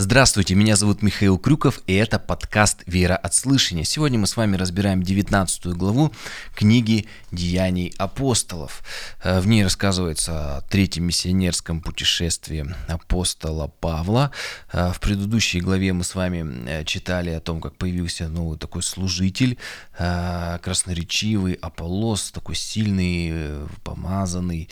Здравствуйте, 0.00 0.54
меня 0.54 0.76
зовут 0.76 1.02
Михаил 1.02 1.38
Крюков, 1.38 1.80
и 1.88 1.94
это 1.94 2.20
подкаст 2.20 2.84
«Вера 2.86 3.16
от 3.16 3.34
слышания». 3.34 3.82
Сегодня 3.82 4.16
мы 4.16 4.28
с 4.28 4.36
вами 4.36 4.54
разбираем 4.54 5.02
19 5.02 5.76
главу 5.76 6.12
книги 6.54 7.08
«Деяний 7.32 7.92
апостолов». 7.98 8.84
Э, 9.24 9.40
в 9.40 9.48
ней 9.48 9.64
рассказывается 9.64 10.58
о 10.58 10.60
третьем 10.60 11.02
миссионерском 11.02 11.80
путешествии 11.80 12.72
апостола 12.86 13.72
Павла. 13.80 14.30
Э, 14.72 14.92
в 14.92 15.00
предыдущей 15.00 15.60
главе 15.60 15.92
мы 15.92 16.04
с 16.04 16.14
вами 16.14 16.46
э, 16.68 16.84
читали 16.84 17.30
о 17.30 17.40
том, 17.40 17.60
как 17.60 17.74
появился 17.74 18.28
новый 18.28 18.56
такой 18.56 18.84
служитель, 18.84 19.58
красноречивый 19.96 21.54
Аполлос, 21.54 22.30
такой 22.30 22.54
сильный, 22.54 23.66
помазанный, 23.82 24.68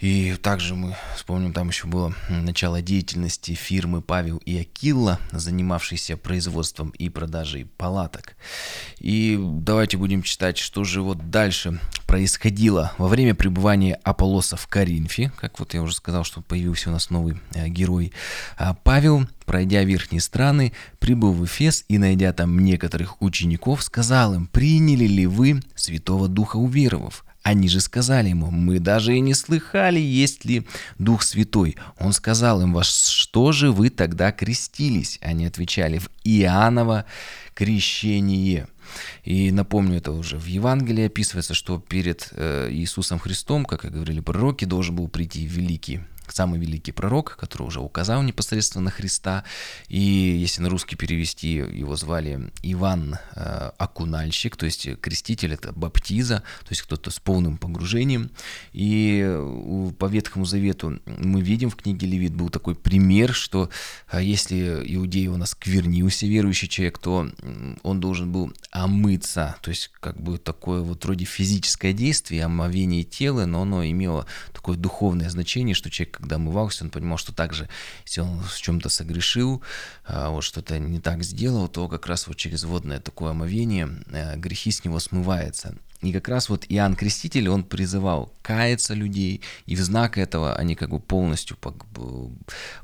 и 0.00 0.34
также 0.40 0.74
мы 0.74 0.96
вспомним, 1.14 1.52
там 1.52 1.68
еще 1.68 1.86
было 1.86 2.14
начало 2.30 2.80
деятельности 2.80 3.52
фирмы 3.52 4.00
Павел 4.00 4.38
и 4.38 4.58
Акилла, 4.58 5.20
занимавшейся 5.30 6.16
производством 6.16 6.88
и 6.90 7.10
продажей 7.10 7.66
палаток. 7.76 8.34
И 8.98 9.38
давайте 9.38 9.98
будем 9.98 10.22
читать, 10.22 10.56
что 10.56 10.84
же 10.84 11.02
вот 11.02 11.30
дальше 11.30 11.78
происходило 12.06 12.92
во 12.96 13.08
время 13.08 13.34
пребывания 13.34 14.00
Аполлоса 14.02 14.56
в 14.56 14.66
Коринфе. 14.68 15.32
Как 15.36 15.58
вот 15.58 15.74
я 15.74 15.82
уже 15.82 15.94
сказал, 15.94 16.24
что 16.24 16.40
появился 16.40 16.88
у 16.88 16.92
нас 16.92 17.10
новый 17.10 17.38
э, 17.54 17.68
герой. 17.68 18.12
А 18.56 18.72
Павел, 18.72 19.28
пройдя 19.44 19.84
верхние 19.84 20.22
страны, 20.22 20.72
прибыл 20.98 21.32
в 21.32 21.44
Эфес 21.44 21.84
и, 21.88 21.98
найдя 21.98 22.32
там 22.32 22.58
некоторых 22.58 23.20
учеников, 23.20 23.82
сказал 23.82 24.32
им, 24.32 24.46
приняли 24.46 25.06
ли 25.06 25.26
вы 25.26 25.62
Святого 25.74 26.26
Духа 26.26 26.56
уверовав? 26.56 27.24
Они 27.42 27.68
же 27.68 27.80
сказали 27.80 28.28
ему, 28.28 28.50
мы 28.50 28.80
даже 28.80 29.16
и 29.16 29.20
не 29.20 29.32
слыхали, 29.32 29.98
есть 29.98 30.44
ли 30.44 30.66
Дух 30.98 31.22
Святой. 31.22 31.76
Он 31.98 32.12
сказал 32.12 32.60
им, 32.60 32.74
во 32.74 32.84
что 32.84 33.52
же 33.52 33.72
вы 33.72 33.88
тогда 33.88 34.30
крестились? 34.30 35.18
Они 35.22 35.46
отвечали, 35.46 35.98
в 35.98 36.10
Иоанново 36.22 37.06
крещение. 37.54 38.68
И 39.24 39.52
напомню, 39.52 39.98
это 39.98 40.12
уже 40.12 40.36
в 40.36 40.46
Евангелии 40.46 41.06
описывается, 41.06 41.54
что 41.54 41.78
перед 41.78 42.28
э, 42.32 42.68
Иисусом 42.72 43.18
Христом, 43.18 43.64
как 43.64 43.84
и 43.84 43.88
говорили 43.88 44.20
пророки, 44.20 44.64
должен 44.64 44.96
был 44.96 45.08
прийти 45.08 45.46
великий 45.46 46.00
самый 46.32 46.60
великий 46.60 46.92
пророк, 46.92 47.36
который 47.38 47.62
уже 47.62 47.80
указал 47.80 48.22
непосредственно 48.22 48.90
Христа. 48.90 49.44
И 49.88 50.00
если 50.00 50.62
на 50.62 50.68
русский 50.68 50.96
перевести, 50.96 51.54
его 51.54 51.96
звали 51.96 52.50
Иван 52.62 53.18
э, 53.34 53.70
Акунальщик, 53.78 54.56
то 54.56 54.66
есть 54.66 54.88
креститель, 55.00 55.54
это 55.54 55.72
баптиза, 55.72 56.42
то 56.60 56.70
есть 56.70 56.82
кто-то 56.82 57.10
с 57.10 57.18
полным 57.18 57.58
погружением. 57.58 58.30
И 58.72 59.38
по 59.98 60.06
Ветхому 60.06 60.44
Завету 60.44 61.00
мы 61.06 61.40
видим 61.40 61.70
в 61.70 61.76
книге 61.76 62.06
Левит 62.06 62.34
был 62.34 62.48
такой 62.48 62.74
пример, 62.74 63.32
что 63.32 63.70
э, 64.10 64.22
если 64.22 64.82
иудей 64.94 65.28
у 65.28 65.36
нас 65.36 65.50
сквернился, 65.50 66.26
верующий 66.26 66.68
человек, 66.68 66.98
то 66.98 67.30
он 67.82 68.00
должен 68.00 68.32
был 68.32 68.52
омыться, 68.70 69.56
то 69.62 69.70
есть 69.70 69.90
как 70.00 70.20
бы 70.20 70.38
такое 70.38 70.80
вот 70.80 71.04
вроде 71.04 71.24
физическое 71.24 71.92
действие, 71.92 72.44
омовение 72.44 73.04
тела, 73.04 73.46
но 73.46 73.62
оно 73.62 73.84
имело 73.84 74.26
такое 74.52 74.76
духовное 74.76 75.28
значение, 75.30 75.74
что 75.74 75.90
человек 75.90 76.19
когда 76.20 76.36
омывался, 76.36 76.84
он 76.84 76.90
понимал, 76.90 77.18
что 77.18 77.32
также, 77.32 77.68
если 78.04 78.20
он 78.20 78.40
в 78.42 78.60
чем-то 78.60 78.88
согрешил, 78.88 79.62
а, 80.04 80.30
вот 80.30 80.42
что-то 80.42 80.78
не 80.78 81.00
так 81.00 81.22
сделал, 81.22 81.68
то 81.68 81.88
как 81.88 82.06
раз 82.06 82.26
вот 82.26 82.36
через 82.36 82.64
водное 82.64 83.00
такое 83.00 83.30
омовение 83.30 83.88
э, 84.12 84.36
грехи 84.36 84.70
с 84.70 84.84
него 84.84 85.00
смываются. 85.00 85.74
И 86.02 86.12
как 86.12 86.28
раз 86.28 86.48
вот 86.48 86.64
Иоанн 86.68 86.96
Креститель, 86.96 87.48
он 87.48 87.62
призывал 87.62 88.32
каяться 88.40 88.94
людей, 88.94 89.42
и 89.66 89.76
в 89.76 89.80
знак 89.80 90.16
этого 90.16 90.56
они 90.56 90.74
как 90.74 90.90
бы 90.90 90.98
полностью 90.98 91.58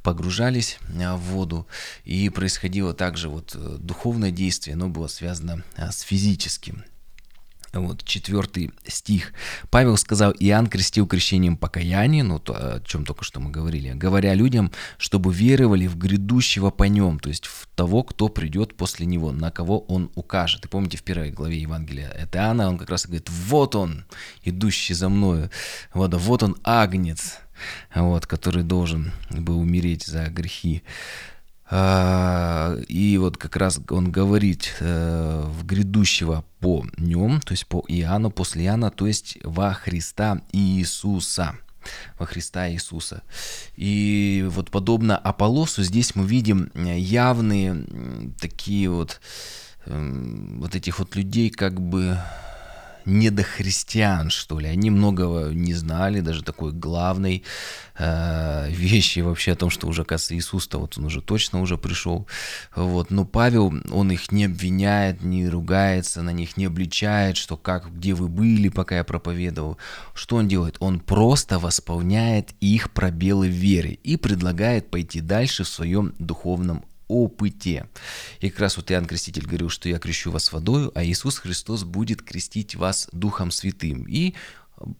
погружались 0.02 0.78
э, 0.88 1.14
в 1.14 1.20
воду, 1.20 1.66
и 2.04 2.28
происходило 2.28 2.94
также 2.94 3.28
вот 3.28 3.52
э, 3.54 3.76
духовное 3.78 4.30
действие, 4.30 4.74
оно 4.74 4.88
было 4.88 5.06
связано 5.06 5.62
с 5.76 6.00
физическим. 6.00 6.84
Вот, 7.72 8.04
четвертый 8.04 8.72
стих. 8.86 9.32
Павел 9.70 9.96
сказал, 9.96 10.32
Иоанн 10.38 10.66
крестил 10.66 11.06
крещением 11.06 11.56
покаяния, 11.56 12.24
ну, 12.24 12.38
то, 12.38 12.54
о 12.54 12.80
чем 12.80 13.04
только 13.04 13.24
что 13.24 13.40
мы 13.40 13.50
говорили, 13.50 13.92
говоря 13.92 14.34
людям, 14.34 14.72
чтобы 14.98 15.32
веровали 15.32 15.86
в 15.86 15.98
грядущего 15.98 16.70
по 16.70 16.84
нем, 16.84 17.18
то 17.18 17.28
есть 17.28 17.46
в 17.46 17.66
того, 17.74 18.02
кто 18.02 18.28
придет 18.28 18.76
после 18.76 19.06
него, 19.06 19.32
на 19.32 19.50
кого 19.50 19.80
он 19.80 20.10
укажет. 20.14 20.64
И 20.64 20.68
помните, 20.68 20.96
в 20.96 21.02
первой 21.02 21.30
главе 21.30 21.58
Евангелия 21.58 22.08
это 22.10 22.38
Иоанна, 22.38 22.68
он 22.68 22.78
как 22.78 22.90
раз 22.90 23.06
говорит, 23.06 23.28
вот 23.28 23.74
он, 23.74 24.04
идущий 24.42 24.94
за 24.94 25.08
мною, 25.08 25.50
вот, 25.92 26.14
вот 26.14 26.42
он, 26.42 26.56
агнец, 26.64 27.38
вот, 27.94 28.26
который 28.26 28.62
должен 28.62 29.12
был 29.30 29.58
умереть 29.58 30.04
за 30.04 30.26
грехи 30.28 30.82
и 31.70 33.16
вот 33.20 33.38
как 33.38 33.56
раз 33.56 33.80
он 33.90 34.12
говорит 34.12 34.76
э, 34.78 35.44
в 35.46 35.66
грядущего 35.66 36.44
по 36.60 36.86
нем, 36.96 37.40
то 37.40 37.52
есть 37.52 37.66
по 37.66 37.84
Иоанну, 37.88 38.30
после 38.30 38.66
Иоанна, 38.66 38.90
то 38.90 39.06
есть 39.06 39.38
во 39.42 39.72
Христа 39.72 40.40
Иисуса 40.52 41.56
во 42.18 42.26
Христа 42.26 42.68
Иисуса. 42.70 43.22
И 43.76 44.44
вот 44.50 44.70
подобно 44.70 45.16
Аполлосу 45.16 45.82
здесь 45.82 46.14
мы 46.14 46.26
видим 46.26 46.70
явные 46.74 47.84
такие 48.40 48.90
вот 48.90 49.20
эм, 49.86 50.60
вот 50.60 50.74
этих 50.74 50.98
вот 50.98 51.14
людей 51.14 51.50
как 51.50 51.80
бы 51.80 52.18
недохристиан, 53.06 54.30
что 54.30 54.58
ли. 54.58 54.68
Они 54.68 54.90
многого 54.90 55.50
не 55.50 55.74
знали, 55.74 56.20
даже 56.20 56.42
такой 56.42 56.72
главной 56.72 57.44
э, 57.96 58.70
вещи 58.70 59.20
вообще 59.20 59.52
о 59.52 59.56
том, 59.56 59.70
что 59.70 59.86
уже, 59.86 60.02
оказывается, 60.02 60.36
Иисус-то 60.36 60.78
вот 60.78 60.98
он 60.98 61.06
уже 61.06 61.22
точно 61.22 61.60
уже 61.60 61.78
пришел. 61.78 62.26
Вот. 62.74 63.10
Но 63.10 63.24
Павел, 63.24 63.72
он 63.90 64.10
их 64.10 64.32
не 64.32 64.44
обвиняет, 64.44 65.22
не 65.22 65.48
ругается 65.48 66.22
на 66.22 66.30
них, 66.30 66.56
не 66.56 66.66
обличает, 66.66 67.36
что 67.36 67.56
как, 67.56 67.94
где 67.94 68.14
вы 68.14 68.28
были, 68.28 68.68
пока 68.68 68.96
я 68.96 69.04
проповедовал. 69.04 69.78
Что 70.14 70.36
он 70.36 70.48
делает? 70.48 70.76
Он 70.80 71.00
просто 71.00 71.58
восполняет 71.58 72.50
их 72.60 72.90
пробелы 72.90 73.48
в 73.48 73.52
вере 73.52 73.98
и 74.02 74.16
предлагает 74.16 74.90
пойти 74.90 75.20
дальше 75.20 75.64
в 75.64 75.68
своем 75.68 76.14
духовном 76.18 76.84
опыте. 77.08 77.88
И 78.40 78.50
как 78.50 78.60
раз 78.60 78.76
вот 78.76 78.90
Иоанн 78.90 79.06
Креститель 79.06 79.46
говорил, 79.46 79.68
что 79.68 79.88
я 79.88 79.98
крещу 79.98 80.30
вас 80.30 80.52
водою, 80.52 80.92
а 80.94 81.04
Иисус 81.04 81.38
Христос 81.38 81.84
будет 81.84 82.22
крестить 82.22 82.74
вас 82.74 83.08
Духом 83.12 83.50
Святым. 83.50 84.04
И 84.08 84.34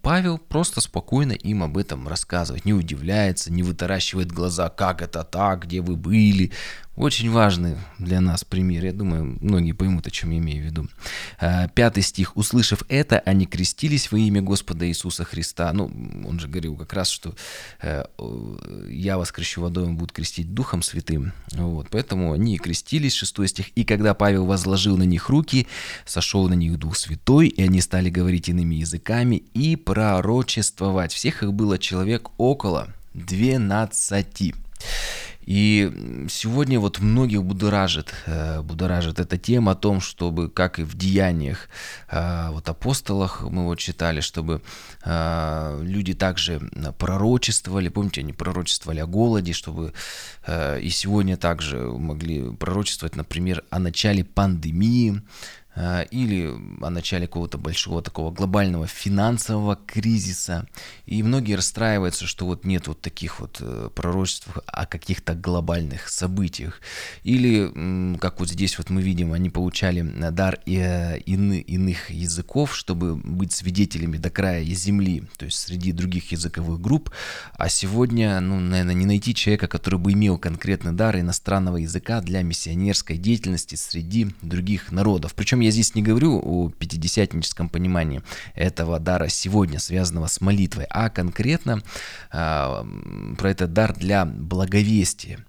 Павел 0.00 0.39
просто 0.39 0.81
спокойно 0.81 1.33
им 1.33 1.62
об 1.62 1.77
этом 1.77 2.09
рассказывает, 2.09 2.65
не 2.65 2.72
удивляется, 2.72 3.53
не 3.53 3.62
вытаращивает 3.62 4.33
глаза, 4.33 4.71
как 4.71 5.03
это 5.03 5.22
так, 5.22 5.65
где 5.65 5.81
вы 5.81 5.97
были. 5.97 6.53
Очень 6.97 7.31
важный 7.31 7.77
для 7.99 8.23
нас 8.23 8.43
пример. 8.43 8.87
Я 8.87 8.93
думаю, 8.93 9.37
многие 9.43 9.73
поймут, 9.73 10.07
о 10.07 10.11
чем 10.11 10.31
я 10.31 10.39
имею 10.39 10.62
в 10.62 10.67
виду. 10.67 10.89
А, 11.39 11.69
пятый 11.69 12.03
стих. 12.03 12.34
«Услышав 12.39 12.84
это, 12.89 13.19
они 13.19 13.45
крестились 13.45 14.11
во 14.11 14.19
имя 14.19 14.41
Господа 14.41 14.89
Иисуса 14.89 15.25
Христа». 15.25 15.71
Ну, 15.75 15.91
он 16.27 16.41
же 16.41 16.49
говорил 16.49 16.75
как 16.75 16.95
раз, 16.95 17.11
что 17.11 17.35
э, 17.83 18.05
«Я 18.89 19.19
вас 19.19 19.31
крещу 19.31 19.61
водой, 19.61 19.85
он 19.85 19.97
будет 19.99 20.12
крестить 20.12 20.55
Духом 20.55 20.81
Святым». 20.81 21.35
Вот, 21.53 21.89
поэтому 21.91 22.33
они 22.33 22.56
крестились, 22.56 23.12
шестой 23.12 23.49
стих. 23.49 23.69
«И 23.75 23.85
когда 23.85 24.15
Павел 24.15 24.47
возложил 24.47 24.97
на 24.97 25.03
них 25.03 25.29
руки, 25.29 25.67
сошел 26.06 26.49
на 26.49 26.55
них 26.55 26.79
Дух 26.79 26.97
Святой, 26.97 27.49
и 27.49 27.62
они 27.62 27.83
стали 27.83 28.09
говорить 28.09 28.49
иными 28.49 28.75
языками 28.77 29.43
и 29.53 29.77
пророчествовать». 29.77 31.12
Всех 31.12 31.43
их 31.43 31.53
было 31.53 31.79
человек 31.79 32.31
около 32.39 32.89
двенадцати. 33.12 34.55
И 35.47 36.27
сегодня 36.29 36.81
вот 36.81 36.99
многих 36.99 37.45
будоражит, 37.45 38.12
э, 38.27 38.62
будоражит 38.62 39.21
эта 39.21 39.39
тема 39.39 39.73
о 39.73 39.75
том, 39.77 40.01
чтобы, 40.01 40.51
как 40.51 40.81
и 40.81 40.83
в 40.83 40.97
деяниях 40.97 41.69
э, 42.11 42.49
вот 42.51 42.69
апостолах, 42.69 43.43
мы 43.43 43.65
вот 43.65 43.79
читали, 43.79 44.21
чтобы 44.21 44.61
э, 45.05 45.81
люди 45.85 46.15
также 46.15 46.61
пророчествовали, 46.99 47.89
помните, 47.89 48.23
они 48.23 48.33
пророчествовали 48.33 48.99
о 48.99 49.06
голоде, 49.06 49.53
чтобы 49.53 49.93
и 50.49 50.89
сегодня 50.91 51.37
также 51.37 51.79
могли 51.79 52.55
пророчествовать, 52.55 53.17
например, 53.17 53.65
о 53.70 53.79
начале 53.79 54.25
пандемии, 54.25 55.23
или 55.76 56.55
о 56.81 56.90
начале 56.90 57.26
какого-то 57.26 57.58
большого 57.58 58.00
такого 58.02 58.31
глобального 58.31 58.87
финансового 58.87 59.76
кризиса. 59.76 60.67
И 61.05 61.23
многие 61.23 61.55
расстраиваются, 61.55 62.26
что 62.26 62.46
вот 62.46 62.64
нет 62.64 62.88
вот 62.88 63.00
таких 63.00 63.40
вот 63.40 63.58
э, 63.61 63.90
пророчеств 63.94 64.49
о 64.67 64.87
каких-то 64.87 65.34
глобальных 65.34 66.08
событиях. 66.08 66.81
Или, 67.25 68.17
как 68.19 68.40
вот 68.40 68.49
здесь 68.49 68.78
вот 68.78 68.90
мы 68.90 69.02
видим, 69.02 69.32
они 69.32 69.50
получали 69.50 70.02
дар 70.31 70.58
э, 70.67 71.19
ины, 71.26 71.61
иных 71.61 72.11
языков, 72.11 72.75
чтобы 72.75 73.17
быть 73.17 73.52
свидетелями 73.52 74.17
до 74.17 74.31
края 74.31 74.64
земли, 74.64 75.25
то 75.37 75.44
есть 75.44 75.58
среди 75.58 75.93
других 75.93 76.32
языковых 76.32 76.81
групп. 76.81 77.11
А 77.55 77.69
сегодня, 77.69 78.40
ну, 78.40 78.61
наверное, 78.61 78.94
не 78.94 79.06
найти 79.06 79.34
человека, 79.34 79.69
который 79.69 79.99
бы 79.99 80.12
имел 80.12 80.38
конкретный 80.38 80.93
дар 80.93 81.19
иностранного 81.19 81.76
языка 81.79 82.20
для 82.20 82.43
миссионерской 82.43 83.17
деятельности 83.19 83.75
среди 83.75 84.29
других 84.43 84.93
народов. 84.93 85.34
Причем 85.34 85.61
я 85.67 85.73
здесь 85.73 85.95
не 85.95 86.03
говорю 86.03 86.41
о 86.43 86.71
пятидесятническом 86.71 87.69
понимании 87.69 88.23
этого 88.55 88.99
дара 89.01 89.29
сегодня, 89.29 89.79
связанного 89.81 90.29
с 90.29 90.41
молитвой, 90.41 90.87
а 90.91 91.11
конкретно 91.11 91.83
э, 92.33 92.85
про 93.39 93.51
этот 93.51 93.73
дар 93.73 93.95
для 93.95 94.25
благовестия. 94.25 95.41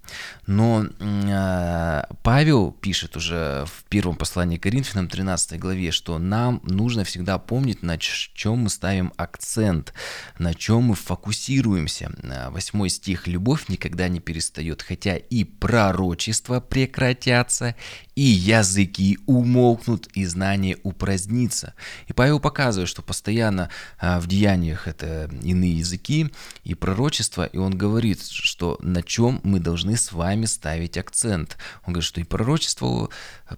Но 0.48 0.86
э, 0.98 2.02
Павел 2.22 2.72
пишет 2.72 3.18
уже 3.18 3.66
в 3.66 3.84
первом 3.90 4.16
послании 4.16 4.56
к 4.56 4.62
Коринфянам 4.62 5.06
13 5.06 5.60
главе, 5.60 5.90
что 5.90 6.16
нам 6.16 6.62
нужно 6.64 7.04
всегда 7.04 7.36
помнить, 7.36 7.82
на 7.82 7.98
чем 7.98 8.60
мы 8.60 8.70
ставим 8.70 9.12
акцент, 9.18 9.92
на 10.38 10.54
чем 10.54 10.84
мы 10.84 10.94
фокусируемся. 10.94 12.10
Восьмой 12.48 12.88
стих 12.88 13.26
«Любовь 13.26 13.68
никогда 13.68 14.08
не 14.08 14.20
перестает, 14.20 14.80
хотя 14.80 15.16
и 15.16 15.44
пророчества 15.44 16.60
прекратятся, 16.60 17.76
и 18.14 18.22
языки 18.22 19.18
умолкнут, 19.26 20.08
и 20.14 20.24
знание 20.24 20.78
упразднится. 20.82 21.74
И 22.06 22.14
Павел 22.14 22.40
показывает, 22.40 22.88
что 22.88 23.02
постоянно 23.02 23.68
а, 24.00 24.18
в 24.18 24.26
деяниях 24.26 24.88
это 24.88 25.30
иные 25.42 25.78
языки 25.78 26.30
и 26.64 26.74
пророчества, 26.74 27.44
и 27.44 27.58
он 27.58 27.76
говорит, 27.76 28.22
что 28.26 28.78
на 28.80 29.02
чем 29.02 29.40
мы 29.44 29.60
должны 29.60 29.96
с 29.96 30.10
вами 30.10 30.37
ставить 30.46 30.96
акцент. 30.96 31.56
Он 31.84 31.92
говорит, 31.92 32.06
что 32.06 32.20
и 32.20 32.24
пророчества 32.24 33.08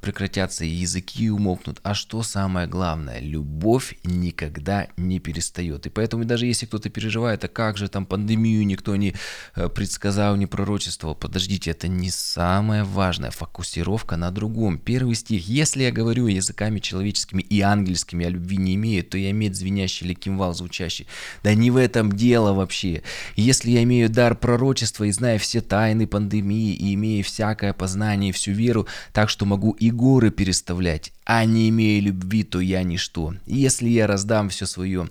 прекратятся, 0.00 0.64
и 0.64 0.68
языки 0.68 1.30
умолкнут. 1.30 1.80
А 1.82 1.94
что 1.94 2.22
самое 2.22 2.66
главное? 2.66 3.20
Любовь 3.20 3.96
никогда 4.04 4.88
не 4.96 5.18
перестает. 5.18 5.86
И 5.86 5.90
поэтому 5.90 6.24
даже 6.24 6.46
если 6.46 6.66
кто-то 6.66 6.90
переживает, 6.90 7.44
а 7.44 7.48
как 7.48 7.76
же 7.76 7.88
там 7.88 8.06
пандемию 8.06 8.64
никто 8.66 8.96
не 8.96 9.14
э, 9.56 9.68
предсказал, 9.68 10.36
не 10.36 10.46
пророчествовал, 10.46 11.14
подождите, 11.14 11.70
это 11.70 11.88
не 11.88 12.10
самое 12.10 12.84
важное. 12.84 13.30
Фокусировка 13.30 14.16
на 14.16 14.30
другом. 14.30 14.78
Первый 14.78 15.14
стих. 15.14 15.48
«Если 15.48 15.82
я 15.82 15.92
говорю 15.92 16.26
языками 16.26 16.78
человеческими 16.78 17.42
и 17.42 17.60
ангельскими, 17.60 18.26
а 18.26 18.28
любви 18.28 18.56
не 18.56 18.74
имею, 18.74 19.04
то 19.04 19.18
я 19.18 19.30
имею 19.30 19.54
звенящий 19.54 20.06
или 20.06 20.14
кимвал 20.14 20.54
звучащий». 20.54 21.06
Да 21.42 21.54
не 21.54 21.70
в 21.70 21.76
этом 21.76 22.12
дело 22.12 22.52
вообще. 22.52 23.02
Если 23.36 23.70
я 23.70 23.82
имею 23.82 24.08
дар 24.08 24.34
пророчества 24.34 25.04
и 25.04 25.12
знаю 25.12 25.38
все 25.38 25.60
тайны 25.60 26.06
пандемии, 26.06 26.69
и 26.72 26.94
имею 26.94 27.24
всякое 27.24 27.72
познание 27.72 28.30
и 28.30 28.32
всю 28.32 28.52
веру, 28.52 28.86
так 29.12 29.28
что 29.28 29.46
могу 29.46 29.72
и 29.72 29.90
горы 29.90 30.30
переставлять, 30.30 31.12
а 31.24 31.44
не 31.44 31.68
имея 31.68 32.00
любви, 32.00 32.42
то 32.42 32.60
я 32.60 32.82
ничто. 32.82 33.34
И 33.46 33.56
если 33.56 33.88
я 33.88 34.06
раздам 34.06 34.48
все 34.48 34.66
свое 34.66 35.08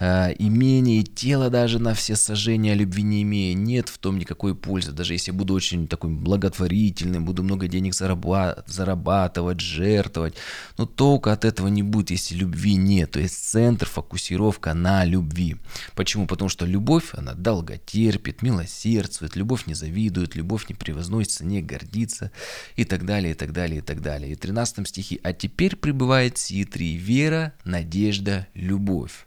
э, 0.00 0.34
имение, 0.38 1.04
тело 1.04 1.48
даже 1.48 1.78
на 1.78 1.94
все 1.94 2.16
сожжения, 2.16 2.74
любви 2.74 3.02
не 3.02 3.22
имея, 3.22 3.54
нет 3.54 3.88
в 3.88 3.98
том 3.98 4.18
никакой 4.18 4.54
пользы. 4.56 4.92
Даже 4.92 5.12
если 5.12 5.30
я 5.30 5.38
буду 5.38 5.54
очень 5.54 5.86
такой 5.86 6.10
благотворительным, 6.10 7.24
буду 7.24 7.42
много 7.44 7.68
денег 7.68 7.94
зарабатывать, 7.94 8.68
зарабатывать, 8.68 9.60
жертвовать, 9.60 10.34
но 10.76 10.86
толка 10.86 11.32
от 11.32 11.44
этого 11.44 11.68
не 11.68 11.82
будет, 11.84 12.10
если 12.10 12.34
любви 12.34 12.74
нет. 12.74 13.12
То 13.12 13.20
есть 13.20 13.36
центр, 13.36 13.86
фокусировка 13.86 14.74
на 14.74 15.04
любви. 15.04 15.56
Почему? 15.94 16.26
Потому 16.26 16.48
что 16.48 16.66
любовь, 16.66 17.10
она 17.12 17.34
долго 17.34 17.76
терпит, 17.76 18.42
милосердствует, 18.42 19.36
любовь 19.36 19.66
не 19.66 19.74
завидует, 19.74 20.34
любовь 20.34 20.68
не 20.68 20.74
превозносится, 20.74 21.44
не 21.44 21.62
гордится 21.62 22.32
и 22.74 22.84
так 22.84 23.04
далее, 23.04 23.32
и 23.32 23.34
так 23.34 23.52
далее, 23.52 23.78
и 23.78 23.82
так 23.82 24.02
далее. 24.02 24.32
И 24.32 24.34
в 24.34 24.38
13 24.38 24.88
стихе 24.88 25.20
«А 25.22 25.32
теперь 25.32 25.49
теперь 25.50 25.76
пребывает 25.76 26.38
сии 26.38 26.64
три– 26.64 26.96
вера, 26.96 27.52
надежда, 27.64 28.46
любовь. 28.54 29.26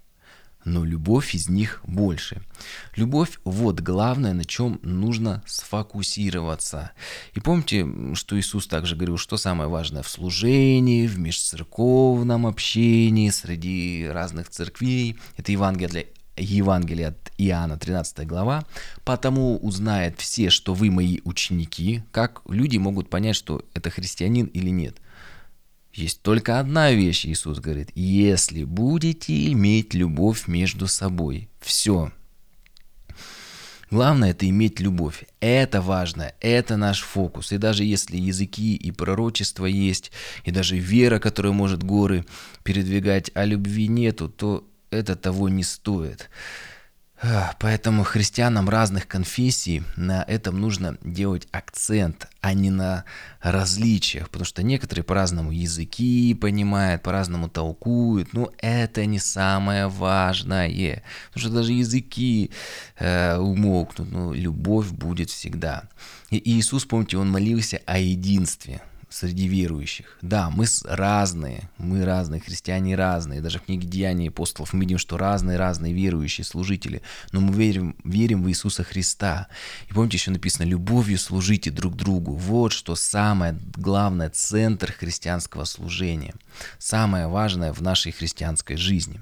Но 0.64 0.86
любовь 0.86 1.36
из 1.36 1.50
них 1.50 1.81
больше. 1.86 2.42
Любовь– 2.96 3.40
вот 3.44 3.81
главное, 3.81 4.34
на 4.34 4.46
чем 4.46 4.80
нужно 4.84 5.44
сфокусироваться. 5.46 6.92
И 7.34 7.42
помните, 7.42 7.86
что 8.16 8.40
Иисус 8.40 8.68
также 8.68 8.96
говорил, 8.96 9.18
что 9.18 9.36
самое 9.36 9.70
важное 9.70 10.02
в 10.02 10.08
служении, 10.08 11.08
в 11.08 11.20
межцерковном 11.20 12.48
общении, 12.48 13.30
среди 13.30 14.08
разных 14.10 14.50
церквей. 14.50 15.18
Это 15.36 15.52
Евангелие 15.52 16.08
Евангелие 16.38 17.10
от 17.10 17.31
Иоанна, 17.38 17.78
13 17.78 18.25
глава. 18.25 18.66
«Потому 19.04 19.58
узнает 19.58 20.20
все, 20.20 20.50
что 20.50 20.74
вы 20.74 20.90
мои 20.90 21.20
ученики». 21.25 22.04
Как 22.12 22.42
люди 22.48 22.78
могут 22.78 23.10
понять, 23.10 23.36
что 23.36 23.66
это 23.74 23.90
христианин 23.90 24.48
или 24.48 24.70
нет? 24.70 24.98
Есть 25.94 26.24
только 26.24 26.60
одна 26.60 26.92
вещь, 26.92 27.25
Иисус 27.25 27.60
говорит, 27.60 27.92
если 27.94 28.63
будете 28.63 29.51
иметь 29.51 29.94
любовь 29.94 30.48
между 30.48 30.88
собой. 30.88 31.50
Все. 31.62 32.12
Главное 33.92 34.31
это 34.31 34.50
иметь 34.50 34.80
любовь. 34.80 35.25
Это 35.40 35.80
важно, 35.80 36.34
это 36.40 36.78
наш 36.78 37.01
фокус. 37.01 37.51
И 37.51 37.60
даже 37.60 37.84
если 37.84 38.18
языки 38.18 38.75
и 38.75 38.90
пророчества 38.90 39.68
есть, 39.68 40.12
и 40.45 40.50
даже 40.50 40.80
вера, 40.80 41.19
которая 41.19 41.54
может 41.54 41.84
горы 41.84 42.25
передвигать, 42.63 43.30
а 43.36 43.46
любви 43.46 43.88
нету, 43.88 44.30
то 44.30 44.68
это 44.89 45.16
того 45.16 45.48
не 45.48 45.62
стоит. 45.62 46.31
Поэтому 47.60 48.04
христианам 48.04 48.68
разных 48.68 49.08
конфессий 49.08 49.84
на 49.96 50.24
этом 50.24 50.60
нужно 50.60 50.98
делать 51.02 51.48
акцент, 51.52 52.28
а 52.42 52.54
не 52.54 52.70
на 52.70 53.06
различиях, 53.42 54.30
потому 54.30 54.46
что 54.46 54.62
некоторые 54.62 55.06
по-разному 55.06 55.52
языки 55.52 56.34
понимают, 56.34 57.02
по-разному 57.02 57.48
толкуют, 57.48 58.34
но 58.34 58.52
это 58.58 59.06
не 59.06 59.20
самое 59.20 59.88
важное, 59.88 61.04
потому 61.30 61.42
что 61.42 61.50
даже 61.50 61.72
языки 61.72 62.52
э, 63.00 63.38
умолкнут, 63.38 64.12
но 64.12 64.34
любовь 64.34 64.90
будет 64.90 65.30
всегда. 65.30 65.84
И 66.30 66.42
Иисус, 66.52 66.84
помните, 66.84 67.18
Он 67.18 67.31
молился 67.31 67.81
о 67.86 68.00
единстве– 68.00 68.81
среди 69.13 69.48
верующих. 69.48 70.18
Да, 70.21 70.50
мы 70.50 70.65
разные, 70.86 71.69
мы 71.77 72.04
разные, 72.04 72.42
христиане 72.42 72.95
разные. 72.95 73.42
Даже 73.42 73.60
в 73.60 73.63
книге 73.63 73.88
Деяний 73.88 74.30
апостолов 74.30 74.74
мы 74.74 74.81
видим, 74.81 74.98
что 74.98 75.18
разные-разные 75.18 75.94
верующие 75.94 76.44
служители. 76.44 77.01
Но 77.31 77.39
мы 77.39 77.54
верим, 77.54 77.95
верим 78.04 78.44
в 78.44 78.50
Иисуса 78.50 78.83
Христа. 78.83 79.48
И 79.88 79.94
помните, 79.94 80.18
еще 80.18 80.31
написано, 80.31 80.65
любовью 80.65 81.19
служите 81.19 81.69
друг 81.69 81.95
другу. 81.95 82.33
Вот 82.33 82.74
что 82.74 82.95
самое 82.95 83.57
главное, 83.75 84.30
центр 84.30 84.92
христианского 84.92 85.65
служения. 85.65 86.33
Самое 86.80 87.27
важное 87.27 87.71
в 87.71 87.81
нашей 87.81 88.12
христианской 88.12 88.77
жизни. 88.77 89.21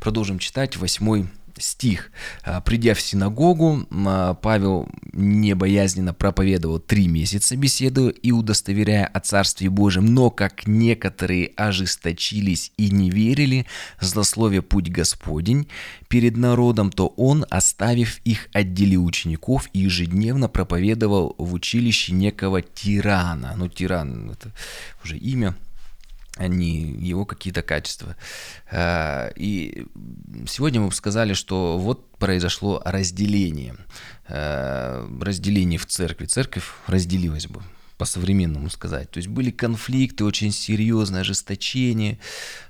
Продолжим 0.00 0.38
читать 0.38 0.76
восьмой 0.76 1.28
стих. 1.60 2.10
А, 2.44 2.60
«Придя 2.60 2.94
в 2.94 3.00
синагогу, 3.00 3.86
а, 3.90 4.34
Павел 4.34 4.88
небоязненно 5.12 6.14
проповедовал 6.14 6.78
три 6.78 7.08
месяца, 7.08 7.56
беседуя 7.56 8.10
и 8.10 8.32
удостоверяя 8.32 9.06
о 9.06 9.20
Царстве 9.20 9.70
Божьем, 9.70 10.06
но 10.06 10.30
как 10.30 10.66
некоторые 10.66 11.52
ожесточились 11.56 12.72
и 12.76 12.90
не 12.90 13.10
верили, 13.10 13.66
злословие 14.00 14.62
путь 14.62 14.90
Господень 14.90 15.68
перед 16.08 16.36
народом, 16.36 16.90
то 16.90 17.08
он, 17.08 17.44
оставив 17.50 18.20
их, 18.24 18.48
отделил 18.52 19.04
учеников 19.04 19.68
и 19.72 19.80
ежедневно 19.80 20.48
проповедовал 20.48 21.34
в 21.38 21.52
училище 21.54 22.12
некого 22.12 22.62
тирана». 22.62 23.54
Ну, 23.56 23.68
тиран– 23.68 24.30
это 24.32 24.52
уже 25.04 25.16
имя– 25.16 25.54
а 26.38 26.46
не 26.46 26.80
его 26.80 27.26
какие-то 27.26 27.62
качества. 27.62 28.16
А, 28.70 29.30
и 29.34 29.86
сегодня 30.46 30.80
мы 30.80 30.92
сказали, 30.92 31.34
что 31.34 31.78
вот 31.78 32.10
произошло 32.12 32.80
разделение. 32.84 33.76
А, 34.28 35.06
разделение 35.20 35.78
в 35.78 35.86
церкви. 35.86 36.26
Церковь 36.26 36.64
разделилась 36.86 37.48
бы 37.48 37.62
по-современному 37.98 38.70
сказать. 38.70 39.10
То 39.10 39.18
есть 39.18 39.28
были 39.28 39.50
конфликты, 39.50 40.24
очень 40.24 40.52
серьезное 40.52 41.22
ожесточение, 41.22 42.20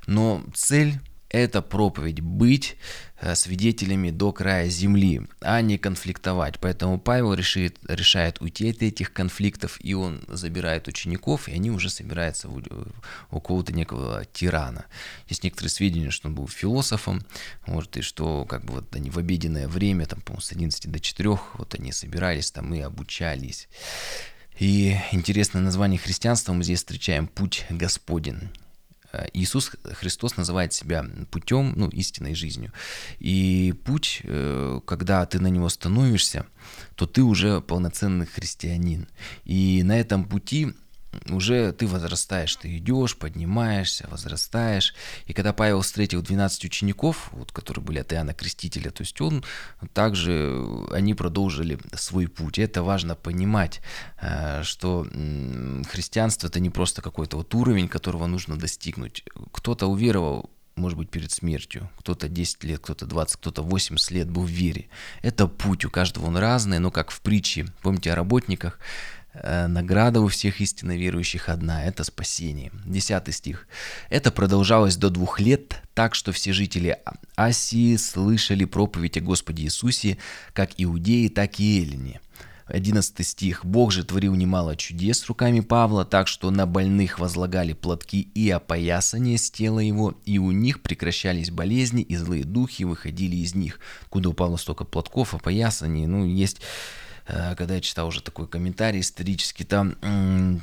но 0.07 0.43
цель 0.55 0.99
это 1.29 1.61
проповедь, 1.61 2.21
быть 2.21 2.77
свидетелями 3.35 4.11
до 4.11 4.33
края 4.33 4.69
земли, 4.69 5.23
а 5.41 5.61
не 5.61 5.79
конфликтовать. 5.79 6.59
Поэтому 6.61 6.99
Павел 7.01 7.35
решит, 7.35 7.79
решает 7.89 8.41
уйти 8.41 8.71
от 8.71 8.83
этих 8.83 9.13
конфликтов, 9.13 9.79
и 9.81 9.95
он 9.95 10.23
забирает 10.29 10.89
учеников, 10.89 11.49
и 11.49 11.53
они 11.53 11.71
уже 11.71 11.91
собираются 11.91 12.49
у, 12.49 12.63
у 13.31 13.41
кого-то 13.41 13.73
некого 13.73 14.25
тирана. 14.33 14.87
Есть 15.29 15.45
некоторые 15.45 15.71
сведения, 15.71 16.11
что 16.11 16.29
он 16.29 16.35
был 16.35 16.49
философом, 16.49 17.25
может, 17.67 17.97
и 17.97 18.03
что 18.03 18.45
как 18.45 18.65
бы 18.65 18.75
вот 18.75 18.95
они 18.95 19.11
в 19.11 19.19
обеденное 19.19 19.69
время, 19.69 20.07
там, 20.07 20.21
по-моему, 20.21 20.43
с 20.43 20.53
11 20.53 20.91
до 20.91 21.01
4, 21.01 21.39
вот 21.55 21.75
они 21.75 21.93
собирались 21.93 22.51
там 22.51 22.73
и 22.75 22.81
обучались. 22.81 23.69
И 24.59 24.97
интересное 25.13 25.63
название 25.63 25.99
христианства 25.99 26.53
мы 26.53 26.65
здесь 26.65 26.79
встречаем 26.79 27.29
«Путь 27.29 27.65
Господень». 27.71 28.51
Э, 29.13 29.27
Иисус 29.33 29.73
Христос 29.85 30.37
называет 30.37 30.73
себя 30.73 31.05
путем, 31.31 31.73
ну, 31.77 31.89
истинной 31.89 32.35
жизнью. 32.35 32.73
И 33.19 33.75
путь, 33.85 34.21
э, 34.25 34.81
когда 34.87 35.25
ты 35.27 35.41
на 35.41 35.49
него 35.49 35.69
становишься, 35.69 36.47
то 36.95 37.07
ты 37.07 37.23
уже 37.23 37.61
полноценный 37.61 38.27
христианин. 38.27 39.09
И 39.45 39.83
на 39.83 39.99
этом 39.99 40.25
пути 40.25 40.75
уже 41.29 41.73
ты 41.73 41.87
возрастаешь, 41.87 42.57
ты 42.57 42.77
идешь, 42.77 43.17
поднимаешься, 43.17 44.07
возрастаешь. 44.11 44.95
И 45.27 45.33
когда 45.33 45.53
Павел 45.53 45.81
встретил 45.81 46.23
12 46.23 46.65
учеников, 46.65 47.31
вот, 47.33 47.53
которые 47.53 47.85
были 47.85 47.99
от 47.99 48.13
Иоанна 48.13 48.35
Крестителя, 48.35 48.91
то 48.91 49.03
есть 49.03 49.21
он 49.21 49.45
также, 49.93 50.65
они 50.93 51.15
продолжили 51.15 51.79
свой 51.95 52.29
путь. 52.29 52.59
И 52.59 52.63
это 52.63 52.83
важно 52.83 53.15
понимать, 53.15 53.81
э, 54.21 54.63
что 54.63 55.07
христианство 55.91 56.49
это 56.49 56.61
не 56.61 56.71
просто 56.71 57.03
какой-то 57.03 57.39
вот 57.39 57.55
уровень, 57.55 57.89
которого 57.89 58.27
нужно 58.27 58.59
достигнуть. 58.59 59.25
Кто-то 59.53 59.87
уверовал 59.87 60.51
может 60.79 60.97
быть, 60.97 61.11
перед 61.11 61.31
смертью. 61.31 61.91
Кто-то 61.99 62.29
10 62.29 62.65
лет, 62.65 62.81
кто-то 62.81 63.05
20, 63.05 63.37
кто-то 63.37 63.63
80 63.63 64.11
лет 64.13 64.31
был 64.31 64.43
в 64.43 64.49
вере. 64.49 64.89
Это 65.23 65.47
путь, 65.47 65.85
у 65.85 65.91
каждого 65.91 66.27
он 66.27 66.37
разный, 66.37 66.79
но 66.79 66.91
как 66.91 67.11
в 67.11 67.21
притче, 67.21 67.67
помните 67.83 68.13
о 68.13 68.15
работниках, 68.15 68.79
награда 69.69 70.21
у 70.21 70.29
всех 70.29 70.61
истинно 70.61 70.97
верующих 70.97 71.49
одна– 71.49 71.85
это 71.87 72.05
спасение. 72.05 72.73
Десятый 72.85 73.33
стих. 73.35 73.67
Это 74.11 74.31
продолжалось 74.31 74.97
до 74.97 75.11
двух 75.11 75.41
лет, 75.41 75.83
так 75.95 76.15
что 76.15 76.33
все 76.33 76.53
жители 76.53 76.99
Асии 77.37 77.97
слышали 77.97 78.65
проповедь 78.65 79.17
о 79.19 79.21
Господе 79.21 79.65
Иисусе, 79.65 80.19
как 80.53 80.71
иудеи, 80.77 81.29
так 81.29 81.61
и 81.61 81.83
эллине. 81.83 82.21
11 82.69 83.27
стих. 83.27 83.65
«Бог 83.65 83.93
же 83.93 84.05
творил 84.05 84.35
немало 84.35 84.77
чудес 84.77 85.27
руками 85.27 85.61
Павла, 85.61 86.05
так 86.05 86.29
что 86.29 86.51
на 86.51 86.67
больных 86.67 87.19
возлагали 87.19 87.73
платки 87.73 88.21
и 88.21 88.51
опоясание 88.51 89.39
с 89.39 89.51
тела 89.51 89.81
его, 89.81 90.15
и 90.27 90.39
у 90.39 90.51
них 90.51 90.83
прекращались 90.83 91.51
болезни, 91.51 92.03
и 92.03 92.17
злые 92.17 92.45
духи 92.45 92.85
выходили 92.85 93.37
из 93.37 93.55
них». 93.55 93.81
Куда 94.11 94.31
у 94.31 94.33
Павла 94.35 94.57
столько 94.57 94.85
платков, 94.85 95.35
опоясаний? 95.35 96.07
Ну, 96.07 96.27
есть 96.27 96.61
Э, 96.61 97.08
когда 97.29 97.75
я 97.75 97.81
читал 97.81 98.09
уже 98.09 98.23
такой 98.23 98.49
комментарий 98.49 99.01
исторический, 99.01 99.65
там, 99.65 99.97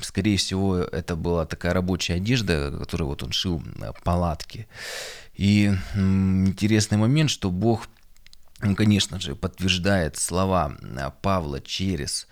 скорее 0.02 0.38
всего, 0.38 0.78
это 0.80 1.16
была 1.16 1.46
такая 1.46 1.74
рабочая 1.74 2.16
одежда, 2.16 2.76
которую 2.78 3.10
вот 3.10 3.24
он 3.24 3.32
шил 3.32 3.64
палатки. 4.04 4.68
И 5.36 5.72
интересный 5.96 6.98
момент, 6.98 7.30
что 7.30 7.52
Бог 7.52 7.88
конечно 8.76 9.20
же, 9.20 9.36
подтверждает 9.36 10.18
слова 10.18 10.76
Павла 11.22 11.60
через, 11.60 12.28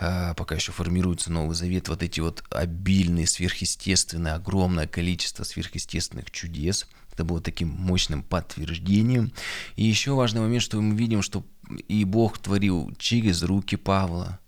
э, 0.00 0.34
пока 0.36 0.56
еще 0.56 0.72
формируется 0.72 1.32
Новый 1.32 1.54
Завет, 1.54 1.88
вот 1.88 2.02
эти 2.02 2.20
вот 2.20 2.42
обильные, 2.50 3.26
сверхъестественные, 3.26 4.34
огромное 4.34 4.86
количество 4.86 5.44
сверхъестественных 5.44 6.30
чудес. 6.30 6.86
Это 7.12 7.24
было 7.24 7.40
таким 7.40 7.68
мощным 7.68 8.22
подтверждением. 8.22 9.32
И 9.78 9.84
еще 9.84 10.14
важный 10.14 10.40
момент, 10.40 10.64
что 10.64 10.80
мы 10.80 10.96
видим, 10.96 11.22
что 11.22 11.44
и 11.86 12.02
Бог 12.02 12.38
творил 12.38 12.90
через 12.98 13.44
руки 13.44 13.76
Павла, 13.76 14.40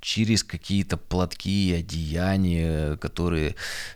через 0.00 0.44
какие-то 0.44 0.96
платки 0.96 1.72
одеяния, 1.72 2.96
которые 2.96 3.54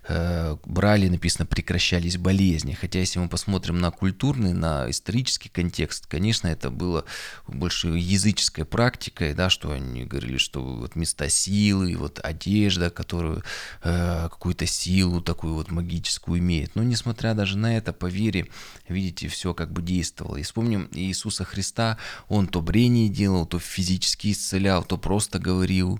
э, 0.09 0.57
брали, 0.65 1.09
написано, 1.09 1.47
прекращались 1.47 2.17
болезни. 2.17 2.73
Хотя 2.73 2.99
если 2.99 3.19
мы 3.19 3.29
посмотрим 3.29 3.79
на 3.81 3.91
культурный, 3.91 4.53
на 4.53 4.91
исторический 4.91 5.49
контекст, 5.49 6.07
конечно, 6.07 6.49
это 6.49 6.71
было 6.71 7.05
больше 7.47 7.89
языческой 7.89 8.65
практикой, 8.65 9.35
да, 9.35 9.51
что 9.51 9.73
они 9.73 10.05
говорили, 10.05 10.39
что 10.39 10.63
вот 10.63 10.97
места 10.97 11.29
силы, 11.29 11.97
вот 11.97 12.19
одежда, 12.23 12.91
которую 12.91 13.43
э, 13.83 14.29
какую-то 14.31 14.67
силу 14.67 15.21
такую 15.21 15.55
вот 15.55 15.71
магическую 15.71 16.41
имеет. 16.41 16.75
Но 16.75 16.83
несмотря 16.83 17.35
даже 17.35 17.57
на 17.57 17.77
это, 17.77 17.93
по 17.93 18.07
вере, 18.07 18.49
видите, 18.89 19.29
все 19.29 19.55
как 19.55 19.73
бы 19.73 19.83
действовало. 19.83 20.37
И 20.37 20.43
вспомним 20.43 20.89
Иисуса 20.93 21.45
Христа, 21.45 21.99
он 22.29 22.47
то 22.47 22.61
брение 22.61 23.09
делал, 23.09 23.47
то 23.47 23.59
физически 23.59 24.33
исцелял, 24.33 24.85
то 24.85 24.97
просто 24.97 25.39
говорил, 25.39 25.92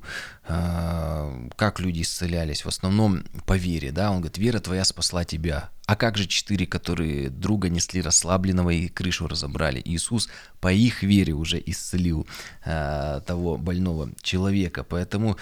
а, 0.45 1.49
как 1.57 1.81
люди 1.81 2.03
исцелялись, 2.03 2.65
в 2.65 2.69
основном 2.69 3.25
по 3.47 3.57
вере, 3.57 3.93
да, 3.93 4.11
он 4.11 4.19
говорит, 4.19 4.39
вера 4.39 4.61
твоя 4.61 4.85
спасла 4.85 5.25
тебя. 5.25 5.71
А 5.87 5.97
как 5.97 6.17
же 6.17 6.27
четыре, 6.27 6.67
которые 6.67 7.29
друга 7.29 7.69
несли 7.69 8.01
расслабленного 8.01 8.71
и 8.71 8.89
крышу 8.89 9.27
разобрали? 9.27 9.83
Иисус 9.85 10.29
по 10.61 10.73
их 10.73 11.03
вере 11.03 11.33
уже 11.33 11.63
исцелил 11.65 12.27
э, 12.65 13.21
того 13.27 13.57
больного 13.57 14.11
человека. 14.23 14.85
Поэтому 14.85 15.33
э, 15.33 15.35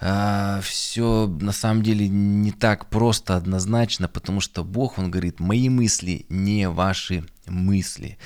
а, 0.00 0.60
все 0.62 1.26
на 1.40 1.52
самом 1.52 1.82
деле 1.82 2.08
не 2.08 2.50
так 2.50 2.90
просто 2.90 3.36
однозначно, 3.36 4.08
потому 4.08 4.40
что 4.40 4.64
Бог, 4.64 4.98
Он 4.98 5.10
говорит, 5.10 5.40
мои 5.40 5.68
мысли 5.68 6.26
не 6.28 6.68
ваши 6.68 7.24
мысли. 7.46 8.18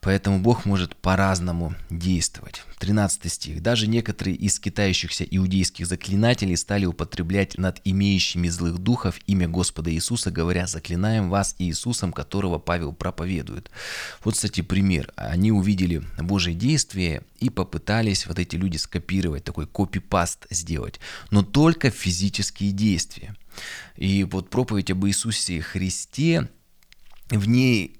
Поэтому 0.00 0.40
Бог 0.40 0.64
может 0.64 0.96
по-разному 0.96 1.74
действовать. 1.90 2.62
13 2.78 3.30
стих. 3.30 3.62
Даже 3.62 3.86
некоторые 3.86 4.34
из 4.34 4.58
китающихся 4.58 5.24
иудейских 5.24 5.86
заклинателей 5.86 6.56
стали 6.56 6.86
употреблять 6.86 7.58
над 7.58 7.82
имеющими 7.84 8.48
злых 8.48 8.78
духов 8.78 9.18
имя 9.26 9.46
Господа 9.46 9.92
Иисуса, 9.92 10.30
говоря, 10.30 10.66
заклинаем 10.66 11.28
вас 11.28 11.54
Иисусом, 11.58 12.12
которого 12.14 12.58
Павел 12.58 12.94
проповедует. 12.94 13.70
Вот, 14.24 14.34
кстати, 14.34 14.62
пример. 14.62 15.12
Они 15.16 15.52
увидели 15.52 16.02
Божие 16.18 16.54
действие 16.56 17.22
и 17.38 17.50
попытались 17.50 18.26
вот 18.26 18.38
эти 18.38 18.56
люди 18.56 18.78
скопировать, 18.78 19.44
такой 19.44 19.66
копипаст 19.66 20.46
сделать, 20.48 20.98
но 21.30 21.42
только 21.42 21.90
физические 21.90 22.72
действия. 22.72 23.36
И 23.96 24.24
вот 24.24 24.48
проповедь 24.48 24.90
об 24.90 25.04
Иисусе 25.06 25.60
Христе, 25.60 26.48
в 27.28 27.46
ней 27.46 27.99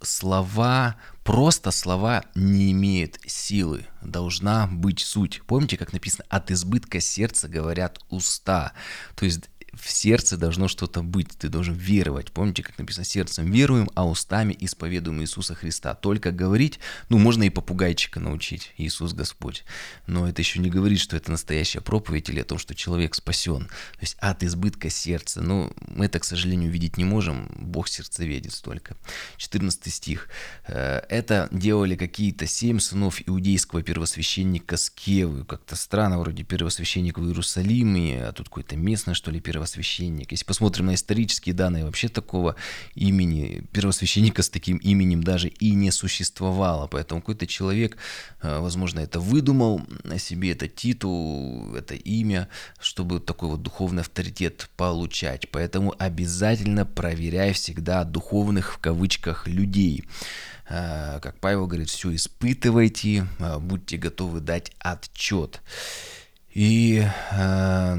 слова, 0.00 0.96
просто 1.24 1.70
слова 1.70 2.24
не 2.34 2.72
имеют 2.72 3.18
силы. 3.26 3.86
Должна 4.02 4.66
быть 4.66 5.00
суть. 5.00 5.42
Помните, 5.46 5.76
как 5.76 5.92
написано, 5.92 6.24
от 6.28 6.50
избытка 6.50 7.00
сердца 7.00 7.48
говорят 7.48 7.98
уста. 8.10 8.72
То 9.16 9.24
есть 9.24 9.50
в 9.78 9.90
сердце 9.90 10.36
должно 10.36 10.68
что-то 10.68 11.02
быть, 11.02 11.28
ты 11.38 11.48
должен 11.48 11.74
веровать. 11.74 12.32
Помните, 12.32 12.62
как 12.62 12.78
написано, 12.78 13.04
сердцем 13.04 13.50
веруем, 13.50 13.90
а 13.94 14.06
устами 14.06 14.56
исповедуем 14.58 15.20
Иисуса 15.22 15.54
Христа. 15.54 15.94
Только 15.94 16.30
говорить, 16.30 16.78
ну, 17.08 17.18
можно 17.18 17.42
и 17.44 17.50
попугайчика 17.50 18.20
научить, 18.20 18.72
Иисус 18.76 19.12
Господь. 19.12 19.64
Но 20.06 20.28
это 20.28 20.42
еще 20.42 20.60
не 20.60 20.70
говорит, 20.70 21.00
что 21.00 21.16
это 21.16 21.30
настоящая 21.30 21.80
проповедь 21.80 22.28
или 22.30 22.40
о 22.40 22.44
том, 22.44 22.58
что 22.58 22.74
человек 22.74 23.14
спасен. 23.14 23.66
То 23.66 24.00
есть 24.00 24.16
от 24.20 24.42
избытка 24.42 24.90
сердца. 24.90 25.40
Ну, 25.42 25.72
мы 25.88 26.06
это, 26.06 26.20
к 26.20 26.24
сожалению, 26.24 26.70
видеть 26.70 26.96
не 26.96 27.04
можем, 27.04 27.50
Бог 27.56 27.88
сердцеведец 27.88 28.60
только. 28.60 28.96
14 29.36 29.92
стих. 29.92 30.28
«Э, 30.66 31.02
это 31.08 31.48
делали 31.50 31.96
какие-то 31.96 32.46
семь 32.46 32.78
сынов 32.78 33.20
иудейского 33.26 33.82
первосвященника 33.82 34.76
Скевы. 34.76 35.44
Как-то 35.44 35.76
странно, 35.76 36.18
вроде 36.18 36.44
первосвященник 36.44 37.18
в 37.18 37.26
Иерусалиме, 37.26 38.24
а 38.26 38.32
тут 38.32 38.48
какой-то 38.48 38.76
местный, 38.76 39.14
что 39.14 39.30
ли, 39.30 39.40
первосвященник 39.40 39.63
первосвященник. 39.64 40.32
Если 40.32 40.44
посмотрим 40.44 40.86
на 40.86 40.94
исторические 40.94 41.54
данные, 41.54 41.84
вообще 41.84 42.08
такого 42.08 42.54
имени, 42.94 43.64
первосвященника 43.72 44.42
с 44.42 44.48
таким 44.48 44.76
именем 44.78 45.22
даже 45.22 45.48
и 45.48 45.74
не 45.74 45.90
существовало. 45.90 46.86
Поэтому 46.86 47.20
какой-то 47.20 47.46
человек, 47.46 47.96
э, 48.42 48.60
возможно, 48.60 49.00
это 49.00 49.20
выдумал 49.20 49.80
о 50.04 50.18
себе, 50.18 50.52
это 50.52 50.68
титул, 50.68 51.74
это 51.74 51.94
имя, 51.94 52.48
чтобы 52.80 53.20
такой 53.20 53.48
вот 53.48 53.62
духовный 53.62 54.02
авторитет 54.02 54.68
получать. 54.76 55.48
Поэтому 55.50 55.94
обязательно 55.98 56.84
проверяй 56.84 57.52
всегда 57.52 58.04
духовных 58.04 58.74
в 58.74 58.78
кавычках 58.78 59.48
людей 59.48 60.04
э, 60.68 61.20
как 61.20 61.38
Павел 61.40 61.66
говорит, 61.66 61.88
все 61.88 62.14
испытывайте, 62.14 63.26
э, 63.38 63.58
будьте 63.58 63.96
готовы 63.96 64.40
дать 64.40 64.72
отчет. 64.78 65.60
И 66.54 67.04
э, 67.32 67.96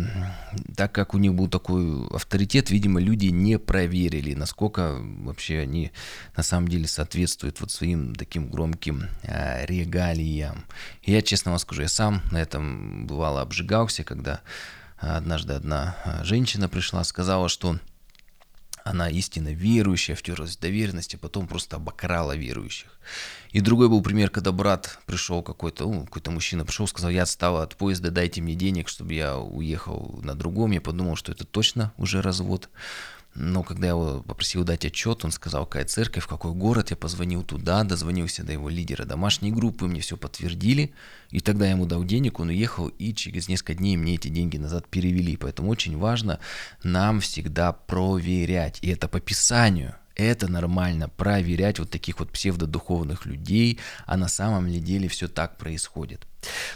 так 0.77 0.93
как 0.93 1.13
у 1.13 1.17
них 1.17 1.33
был 1.33 1.49
такой 1.49 2.07
авторитет, 2.07 2.69
видимо, 2.69 3.01
люди 3.01 3.25
не 3.25 3.59
проверили, 3.59 4.33
насколько 4.33 4.95
вообще 4.97 5.59
они 5.59 5.91
на 6.37 6.43
самом 6.43 6.69
деле 6.69 6.87
соответствуют 6.87 7.59
вот 7.59 7.71
своим 7.71 8.15
таким 8.15 8.49
громким 8.49 9.09
э, 9.23 9.65
регалиям. 9.65 10.63
И 11.03 11.11
я 11.11 11.21
честно 11.21 11.51
вам 11.51 11.59
скажу, 11.59 11.81
я 11.81 11.89
сам 11.89 12.21
на 12.31 12.37
этом 12.37 13.05
бывало 13.07 13.41
обжигался, 13.41 14.05
когда 14.05 14.39
однажды 14.97 15.51
одна 15.51 15.97
э, 16.05 16.23
женщина 16.23 16.69
пришла, 16.69 17.03
сказала, 17.03 17.49
что 17.49 17.77
она 18.85 19.09
истинно 19.09 19.51
верующая, 19.51 20.15
втерлась 20.15 20.55
в 20.55 20.59
доверенность, 20.59 21.15
а 21.15 21.17
потом 21.17 21.47
просто 21.47 21.77
обокрала 21.77 22.35
верующих. 22.35 22.99
И 23.49 23.59
другой 23.59 23.89
был 23.89 24.01
пример, 24.03 24.29
когда 24.29 24.51
брат 24.51 24.99
пришел 25.07 25.41
какой-то, 25.41 25.85
ну, 25.91 26.05
какой-то 26.05 26.29
мужчина 26.29 26.65
пришел, 26.65 26.87
сказал, 26.87 27.09
я 27.09 27.23
отстал 27.23 27.57
от 27.57 27.75
поезда, 27.75 28.11
дайте 28.11 28.41
мне 28.41 28.53
денег, 28.53 28.87
чтобы 28.87 29.15
я 29.15 29.37
уехал 29.37 30.19
на 30.21 30.35
другом. 30.35 30.71
Я 30.71 30.81
подумал, 30.81 31.15
что 31.15 31.31
это 31.31 31.45
точно 31.45 31.93
уже 31.97 32.21
развод. 32.21 32.69
Но 33.35 33.63
когда 33.63 33.87
я 33.87 33.91
его 33.91 34.23
попросил 34.23 34.63
дать 34.63 34.85
отчет, 34.85 35.25
он 35.25 35.31
сказал, 35.31 35.65
какая 35.65 35.83
церковь, 35.83 36.23
в 36.23 36.27
какой 36.27 36.53
город, 36.53 36.91
я 36.91 36.95
позвонил 36.95 37.43
туда, 37.43 37.83
дозвонился 37.83 38.43
до 38.43 38.53
его 38.53 38.69
лидера 38.69 39.03
домашней 39.03 39.51
группы, 39.51 39.87
мне 39.87 39.99
все 39.99 40.15
подтвердили, 40.15 40.93
и 41.31 41.41
тогда 41.41 41.65
я 41.65 41.71
ему 41.71 41.85
дал 41.85 42.05
денег, 42.05 42.39
он 42.39 42.47
уехал, 42.47 42.87
и 42.87 43.13
через 43.13 43.49
несколько 43.49 43.73
дней 43.73 43.97
мне 43.97 44.15
эти 44.15 44.29
деньги 44.29 44.55
назад 44.55 44.87
перевели. 44.87 45.35
Поэтому 45.35 45.69
очень 45.69 45.97
важно 45.97 46.39
нам 46.81 47.19
всегда 47.19 47.73
проверять, 47.73 48.79
и 48.81 48.89
это 48.89 49.09
по 49.09 49.19
Писанию, 49.19 49.95
Это 50.15 50.49
нормально, 50.49 51.09
проверять 51.09 51.79
вот 51.79 51.89
таких 51.89 52.19
вот 52.19 52.31
псевдодуховных 52.31 53.25
людей, 53.25 53.79
а 54.05 54.15
на 54.15 54.29
самом 54.29 54.67
ли 54.67 54.79
деле 54.79 55.09
все 55.09 55.27
так 55.27 55.57
происходит. 55.57 56.25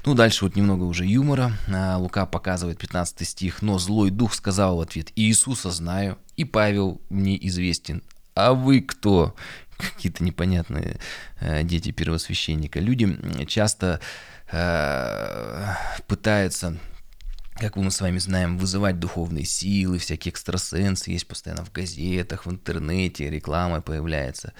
Ну, 0.06 0.14
дальше 0.14 0.46
вот 0.46 0.56
немного 0.56 0.84
уже 0.84 1.06
юмора. 1.06 1.54
А, 1.74 1.98
Лука 1.98 2.26
показывает 2.26 2.80
15 2.80 3.28
стих. 3.28 3.62
«Но 3.62 3.80
злой 3.80 4.10
дух 4.10 4.34
сказал 4.34 4.78
в 4.78 4.82
ответ, 4.82 5.12
Иисуса 5.16 5.72
знаю, 5.72 6.18
и 6.36 6.44
Павел 6.44 7.02
мне 7.10 7.38
известен. 7.48 8.04
А 8.36 8.54
вы 8.54 8.82
кто?» 8.82 9.36
Какие-то 9.78 10.24
непонятные 10.24 10.98
э, 11.40 11.64
дети 11.64 11.92
первосвященника. 11.92 12.80
Люди 12.82 13.46
часто 13.46 14.02
э, 14.52 15.74
пытаются 16.08 16.78
как 17.60 17.76
мы 17.76 17.92
с 17.92 18.02
вами 18.02 18.18
знаем, 18.20 18.58
вызывать 18.58 19.00
духовные 19.00 19.46
силы, 19.46 20.00
всякие 20.00 20.32
экстрасенсы 20.32 21.12
есть 21.12 21.28
постоянно 21.28 21.66
в 21.66 21.72
газетах, 21.72 22.46
в 22.46 22.52
интернете, 22.52 23.30
реклама 23.30 23.82
появляется. 23.82 24.54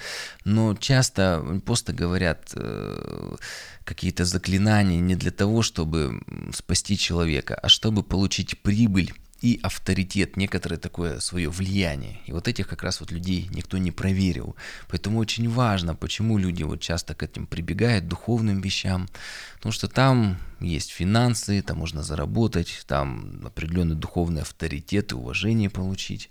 Но 0.44 0.74
часто 0.74 1.60
просто 1.64 1.92
говорят 1.92 2.52
э, 2.54 3.36
какие-то 3.84 4.24
заклинания 4.24 5.00
не 5.00 5.16
для 5.16 5.30
того, 5.30 5.62
чтобы 5.62 6.20
спасти 6.52 6.96
человека, 6.96 7.54
а 7.54 7.68
чтобы 7.68 8.02
получить 8.02 8.62
прибыль 8.62 9.12
и 9.40 9.58
авторитет, 9.62 10.36
некоторое 10.36 10.76
такое 10.76 11.20
свое 11.20 11.48
влияние. 11.48 12.20
И 12.26 12.32
вот 12.32 12.48
этих 12.48 12.68
как 12.68 12.82
раз 12.82 13.00
вот 13.00 13.10
людей 13.10 13.48
никто 13.52 13.78
не 13.78 13.90
проверил. 13.90 14.56
Поэтому 14.88 15.18
очень 15.18 15.48
важно, 15.48 15.94
почему 15.94 16.38
люди 16.38 16.62
вот 16.62 16.80
часто 16.80 17.14
к 17.14 17.22
этим 17.22 17.46
прибегают, 17.46 18.08
духовным 18.08 18.60
вещам. 18.60 19.08
Потому 19.56 19.72
что 19.72 19.88
там 19.88 20.38
есть 20.60 20.90
финансы, 20.90 21.62
там 21.62 21.78
можно 21.78 22.02
заработать, 22.02 22.84
там 22.86 23.40
определенный 23.44 23.96
духовный 23.96 24.42
авторитет 24.42 25.12
и 25.12 25.14
уважение 25.14 25.70
получить. 25.70 26.30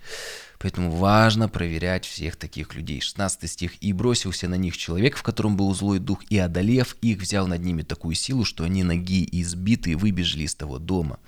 Поэтому 0.60 0.92
важно 0.92 1.48
проверять 1.48 2.06
всех 2.06 2.36
таких 2.36 2.76
людей. 2.76 3.00
16 3.00 3.50
стих. 3.50 3.72
«И 3.82 3.94
бросился 3.94 4.50
на 4.50 4.56
них 4.56 4.76
человек, 4.76 5.16
в 5.16 5.24
котором 5.24 5.56
был 5.56 5.74
злой 5.74 6.00
дух, 6.00 6.22
и, 6.30 6.38
одолев 6.38 6.98
их, 7.02 7.20
взял 7.20 7.48
над 7.48 7.64
ними 7.64 7.82
такую 7.82 8.16
силу, 8.16 8.44
что 8.44 8.66
они 8.66 8.84
ноги 8.84 9.28
избитые 9.32 9.96
выбежали 9.96 10.44
из 10.44 10.56
того 10.56 10.78
дома. 10.78 11.20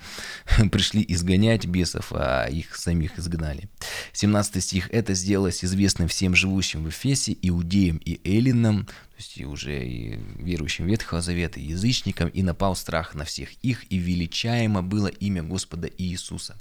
Пришли 0.70 1.04
изгонять 1.08 1.66
бесов, 1.66 2.12
а 2.12 2.46
их 2.46 2.76
самих 2.76 3.18
изгнали». 3.18 3.70
17 4.12 4.62
стих. 4.62 4.90
«Это 4.92 5.14
сделалось 5.14 5.64
известным 5.64 6.08
всем 6.08 6.34
живущим 6.34 6.84
в 6.84 6.90
Эфесе, 6.90 7.34
иудеям 7.40 7.96
и 8.04 8.20
эллинам, 8.28 8.86
есть 9.22 9.40
уже 9.40 9.84
и 9.84 10.18
верующим 10.38 10.86
Ветхого 10.86 11.20
Завета, 11.20 11.60
и 11.60 11.64
язычникам, 11.64 12.28
и 12.28 12.42
напал 12.42 12.76
страх 12.76 13.14
на 13.14 13.24
всех 13.24 13.50
их, 13.62 13.90
и 13.90 13.98
величаемо 13.98 14.82
было 14.82 15.06
имя 15.06 15.42
Господа 15.42 15.88
Иисуса. 15.98 16.58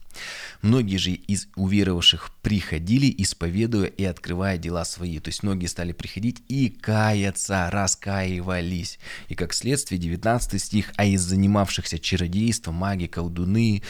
Многие 0.61 0.97
же 0.97 1.11
из 1.11 1.47
уверовавших 1.55 2.31
приходили, 2.41 3.13
исповедуя 3.17 3.87
и 3.87 4.03
открывая 4.03 4.57
дела 4.57 4.85
свои. 4.85 5.19
То 5.19 5.29
есть 5.29 5.43
многие 5.43 5.67
стали 5.67 5.91
приходить 5.91 6.43
и 6.47 6.69
каяться, 6.69 7.69
раскаивались. 7.71 8.99
И 9.29 9.35
как 9.35 9.53
следствие 9.53 9.99
19 9.99 10.61
стих, 10.61 10.91
а 10.97 11.05
из 11.05 11.21
занимавшихся 11.21 11.99
чародейством, 11.99 12.75
маги, 12.75 13.07
колдуны, 13.07 13.81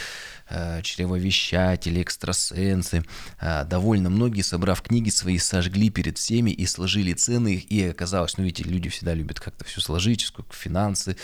чревовещатели, 0.84 2.01
экстрасенсы. 2.01 3.03
Э, 3.39 3.63
довольно 3.65 4.10
многие, 4.10 4.41
собрав 4.41 4.81
книги 4.81 5.10
свои, 5.10 5.38
сожгли 5.38 5.89
перед 5.89 6.17
всеми 6.17 6.51
и 6.51 6.65
сложили 6.65 7.13
цены 7.13 7.55
их. 7.55 7.72
И 7.72 7.84
оказалось, 7.84 8.38
ну 8.38 8.43
видите, 8.43 8.70
люди 8.70 8.89
всегда 8.89 9.13
любят 9.13 9.39
как-то 9.39 9.65
все 9.65 9.81
сложить, 9.81 10.22
сколько 10.22 10.53
финансы, 10.53 11.15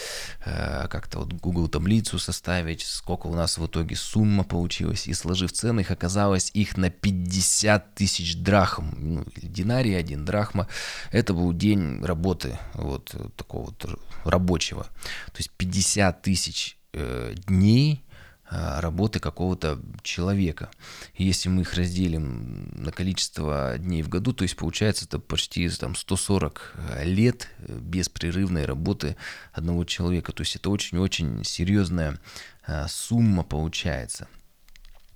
э, 0.45 0.87
как-то 0.89 1.19
вот 1.19 1.33
Google 1.33 1.67
таблицу 1.67 2.19
составить, 2.19 2.81
сколько 2.81 3.27
у 3.27 3.35
нас 3.35 3.57
в 3.57 3.65
итоге 3.65 3.95
сумма 3.95 4.43
получилась. 4.43 5.07
И 5.07 5.13
сложив 5.13 5.51
цены 5.51 5.81
их, 5.81 5.91
оказалось 5.91 6.51
их 6.53 6.77
на 6.77 6.89
50 6.89 7.95
тысяч 7.95 8.37
драхм. 8.37 8.93
Ну, 8.97 9.25
динарий 9.35 9.97
один 9.97 10.25
драхма. 10.25 10.67
Это 11.11 11.33
был 11.33 11.53
день 11.53 12.03
работы 12.03 12.57
вот 12.73 13.15
такого 13.35 13.65
вот 13.65 13.99
рабочего. 14.23 14.83
То 15.27 15.37
есть 15.37 15.51
50 15.51 16.21
тысяч 16.21 16.77
дней 17.47 18.03
а, 18.03 18.06
работы 18.49 19.19
какого-то 19.19 19.79
человека. 20.03 20.69
И 21.15 21.25
если 21.25 21.49
мы 21.49 21.61
их 21.61 21.73
разделим 21.73 22.71
на 22.75 22.91
количество 22.91 23.75
дней 23.77 24.01
в 24.03 24.09
году, 24.09 24.33
то 24.33 24.43
есть 24.43 24.55
получается 24.55 25.05
это 25.05 25.19
почти 25.19 25.67
там, 25.69 25.95
140 25.95 26.75
э, 26.75 27.03
лет 27.05 27.49
беспрерывной 27.67 28.65
работы 28.65 29.17
одного 29.51 29.83
человека. 29.83 30.31
То 30.31 30.41
есть 30.41 30.55
это 30.55 30.69
очень-очень 30.69 31.43
серьезная 31.43 32.19
а, 32.65 32.87
сумма 32.87 33.43
получается. 33.43 34.27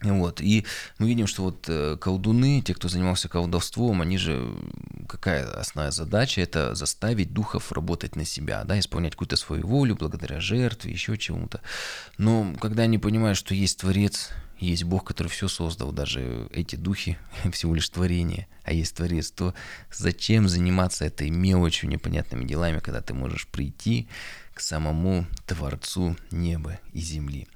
Вот, 0.02 0.42
и 0.42 0.66
мы 0.98 1.08
видим, 1.08 1.28
что 1.28 1.44
вот 1.44 1.66
э, 1.68 1.96
колдуны, 1.98 2.62
те, 2.62 2.74
кто 2.74 2.88
занимался 2.88 3.30
колдовством, 3.30 4.02
они 4.02 4.18
же, 4.18 4.52
какая 5.08 5.46
основная 5.46 5.92
задача, 5.92 6.42
это 6.42 6.74
заставить 6.74 7.34
духов 7.34 7.72
работать 7.72 8.16
на 8.16 8.26
себя, 8.26 8.64
да, 8.64 8.80
исполнять 8.80 9.14
какую-то 9.14 9.36
свою 9.36 9.68
волю 9.68 9.96
благодаря 9.96 10.40
жертве, 10.40 10.92
еще 10.92 11.18
чему-то. 11.18 11.62
Но 12.18 12.56
когда 12.60 12.84
они 12.84 12.98
понимают, 12.98 13.38
что 13.38 13.54
есть 13.54 13.80
Творец, 13.80 14.32
есть 14.62 14.84
Бог, 14.84 15.04
который 15.04 15.28
все 15.28 15.48
создал, 15.48 15.92
даже 15.92 16.48
эти 16.52 16.76
духи 16.76 17.18
всего 17.52 17.76
лишь 17.76 17.90
творение, 17.90 18.48
а 18.64 18.74
есть 18.74 18.96
Творец, 18.96 19.32
то 19.32 19.54
зачем 19.92 20.48
заниматься 20.48 21.06
этой 21.06 21.30
мелочью, 21.30 21.90
непонятными 21.90 22.46
делами, 22.46 22.80
когда 22.80 23.02
ты 23.02 23.14
можешь 23.14 23.48
прийти, 23.48 24.08
к 24.54 24.60
самому 24.60 25.26
Творцу 25.46 26.16
неба 26.32 26.80
и 26.94 27.00
земли. 27.00 27.48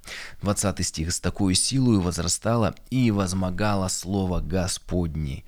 20 0.41 0.85
стих. 0.85 1.11
«С 1.11 1.19
такой 1.19 1.55
силой 1.55 1.99
возрастало 1.99 2.75
и 2.89 3.11
возмогало 3.11 3.87
слово 3.87 4.39
Господне». 4.39 5.43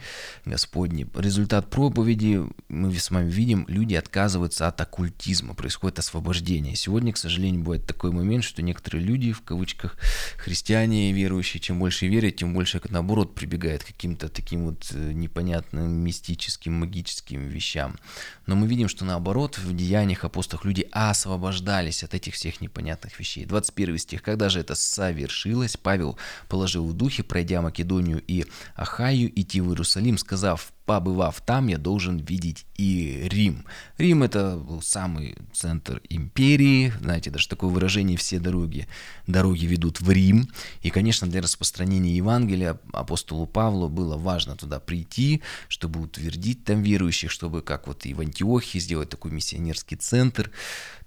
Господне. 0.46 1.08
Результат 1.16 1.70
проповеди 1.70 2.44
мы 2.70 2.94
с 2.94 3.12
вами 3.12 3.30
видим, 3.30 3.66
люди 3.68 3.96
отказываются 3.96 4.68
от 4.68 4.80
оккультизма, 4.82 5.54
происходит 5.54 6.00
освобождение. 6.00 6.76
Сегодня, 6.76 7.14
к 7.14 7.18
сожалению, 7.18 7.62
бывает 7.62 7.86
такой 7.86 8.12
момент, 8.12 8.44
что 8.44 8.62
некоторые 8.62 9.04
люди, 9.04 9.32
в 9.32 9.42
кавычках, 9.42 9.98
христиане 10.38 11.12
верующие, 11.12 11.62
чем 11.62 11.80
больше 11.80 12.08
верят, 12.08 12.38
тем 12.38 12.54
больше, 12.54 12.82
наоборот, 12.90 13.36
прибегают 13.36 13.84
к 13.84 13.88
каким-то 13.88 14.30
таким 14.30 14.66
вот 14.68 14.90
э, 14.94 15.12
непонятным 15.14 15.90
мистическим, 15.92 16.74
магическим 16.74 17.48
вещам. 17.48 17.98
Но 18.46 18.56
мы 18.56 18.68
видим, 18.68 18.88
что 18.88 19.06
наоборот, 19.06 19.58
в 19.58 19.76
деяниях 19.76 20.24
апостолов 20.24 20.66
люди 20.66 20.88
освобождаются 20.92 21.47
освобождались 21.48 22.04
от 22.04 22.14
этих 22.14 22.34
всех 22.34 22.62
непонятных 22.62 23.20
вещей. 23.20 23.46
21 23.46 23.98
стих. 23.98 24.22
Когда 24.22 24.50
же 24.50 24.60
это 24.60 24.76
совершилось, 24.76 25.78
Павел 25.78 26.18
положил 26.50 26.86
в 26.86 26.94
духе, 26.94 27.24
пройдя 27.24 27.62
Македонию 27.62 28.22
и 28.28 28.46
Ахаю, 28.76 29.32
идти 29.40 29.62
в 29.62 29.70
Иерусалим, 29.70 30.18
сказав, 30.18 30.72
побывав 30.88 31.42
там, 31.42 31.68
я 31.68 31.78
должен 31.78 32.18
видеть 32.18 32.66
и 32.78 33.28
Рим. 33.30 33.66
Рим 33.98 34.24
это 34.24 34.56
был 34.56 34.82
самый 34.82 35.36
центр 35.54 36.02
империи, 36.10 36.94
знаете, 37.02 37.30
даже 37.30 37.50
такое 37.50 37.70
выражение 37.70 38.18
«все 38.18 38.40
дороги, 38.40 38.88
дороги 39.28 39.66
ведут 39.66 40.00
в 40.00 40.10
Рим». 40.10 40.48
И, 40.82 40.90
конечно, 40.90 41.28
для 41.28 41.42
распространения 41.42 42.16
Евангелия 42.16 42.80
апостолу 42.94 43.46
Павлу 43.46 43.90
было 43.90 44.18
важно 44.18 44.56
туда 44.56 44.80
прийти, 44.80 45.42
чтобы 45.68 46.00
утвердить 46.00 46.64
там 46.64 46.82
верующих, 46.82 47.32
чтобы, 47.32 47.62
как 47.62 47.88
вот 47.88 48.06
и 48.06 48.14
в 48.14 48.22
Антиохии, 48.22 48.80
сделать 48.80 49.10
такой 49.10 49.32
миссионерский 49.32 49.98
центр. 49.98 50.52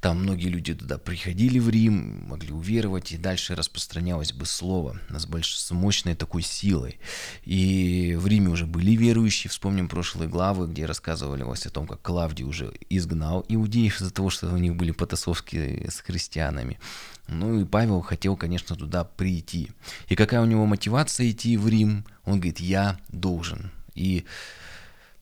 Там 0.00 0.19
многие 0.20 0.48
люди 0.48 0.74
туда 0.74 0.98
приходили 0.98 1.58
в 1.58 1.68
Рим, 1.68 2.26
могли 2.28 2.52
уверовать, 2.52 3.12
и 3.12 3.18
дальше 3.18 3.54
распространялось 3.54 4.32
бы 4.32 4.46
слово 4.46 5.00
с, 5.08 5.26
больш... 5.26 5.56
с 5.56 5.70
мощной 5.70 6.14
такой 6.14 6.42
силой. 6.42 6.98
И 7.44 8.16
в 8.18 8.26
Риме 8.26 8.48
уже 8.48 8.66
были 8.66 8.92
верующие, 8.92 9.50
вспомним 9.50 9.88
прошлые 9.88 10.28
главы, 10.28 10.68
где 10.68 10.86
рассказывалось 10.86 11.66
о 11.66 11.70
том, 11.70 11.86
как 11.86 12.02
Клавдий 12.02 12.44
уже 12.44 12.72
изгнал 12.88 13.44
иудеев 13.48 14.00
из-за 14.00 14.12
того, 14.12 14.30
что 14.30 14.48
у 14.48 14.56
них 14.58 14.76
были 14.76 14.92
потасовки 14.92 15.88
с 15.88 16.00
христианами. 16.00 16.78
Ну 17.26 17.60
и 17.60 17.64
Павел 17.64 18.00
хотел, 18.00 18.36
конечно, 18.36 18.76
туда 18.76 19.04
прийти. 19.04 19.70
И 20.08 20.16
какая 20.16 20.40
у 20.40 20.46
него 20.46 20.66
мотивация 20.66 21.30
идти 21.30 21.56
в 21.56 21.68
Рим? 21.68 22.04
Он 22.24 22.34
говорит, 22.34 22.60
я 22.60 22.98
должен. 23.08 23.70
И 23.94 24.24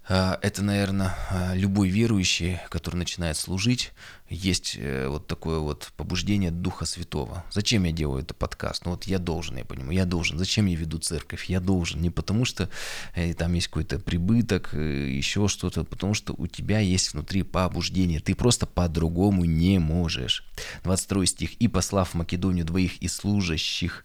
а, 0.08 0.38
это, 0.40 0.62
наверное, 0.62 1.14
а, 1.30 1.54
любой 1.54 1.90
верующий, 1.90 2.61
который 2.70 2.96
начинает 2.96 3.37
служить, 3.37 3.92
есть 4.30 4.76
э, 4.78 5.08
вот 5.08 5.26
такое 5.26 5.58
вот 5.58 5.90
побуждение 5.96 6.50
Духа 6.50 6.84
Святого. 6.84 7.44
Зачем 7.50 7.84
я 7.84 7.92
делаю 7.92 8.22
этот 8.22 8.36
подкаст? 8.36 8.84
Ну 8.84 8.92
вот 8.92 9.04
я 9.04 9.18
должен, 9.18 9.56
я 9.56 9.64
понимаю, 9.64 9.92
я 9.92 10.04
должен. 10.04 10.38
Зачем 10.38 10.66
я 10.66 10.76
веду 10.76 10.98
церковь? 10.98 11.46
Я 11.46 11.60
должен. 11.60 12.02
Не 12.02 12.10
потому 12.10 12.44
что 12.44 12.68
э, 13.14 13.32
там 13.34 13.54
есть 13.54 13.68
какой-то 13.68 13.98
прибыток, 13.98 14.70
э, 14.74 15.08
еще 15.10 15.48
что-то, 15.48 15.84
потому 15.84 16.14
что 16.14 16.34
у 16.36 16.46
тебя 16.46 16.78
есть 16.80 17.12
внутри 17.12 17.42
побуждение. 17.42 18.20
Ты 18.20 18.34
просто 18.34 18.66
по-другому 18.66 19.44
не 19.44 19.78
можешь. 19.78 20.44
22 20.84 21.26
стих. 21.26 21.54
«И 21.54 21.68
послав 21.68 22.10
в 22.10 22.14
Македонию 22.14 22.64
двоих 22.64 23.02
из 23.02 23.14
служащих, 23.14 24.04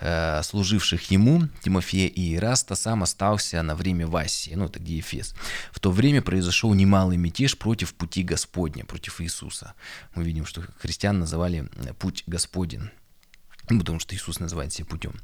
э, 0.00 0.42
служивших 0.42 1.10
ему, 1.10 1.48
Тимофея 1.62 2.08
и 2.08 2.34
Ираста, 2.36 2.74
сам 2.74 3.02
остался 3.02 3.62
на 3.62 3.74
время 3.74 4.06
в 4.06 4.16
Асии». 4.16 4.54
Ну, 4.54 4.66
это 4.66 4.78
где 4.78 4.96
Ефес. 4.96 5.34
В 5.72 5.80
то 5.80 5.90
время 5.90 6.22
произошел 6.22 6.72
немалый 6.74 7.16
мятеж 7.16 7.56
против 7.58 7.94
пути 7.94 8.22
Господня, 8.22 8.84
против 8.84 9.20
Иисуса. 9.20 9.63
Мы 10.14 10.24
видим, 10.24 10.46
что 10.46 10.62
христиан 10.78 11.18
называли 11.18 11.68
путь 11.98 12.24
Господень. 12.26 12.90
потому 13.66 13.98
что 13.98 14.14
Иисус 14.14 14.40
называет 14.40 14.72
себя 14.72 14.86
путем. 14.86 15.14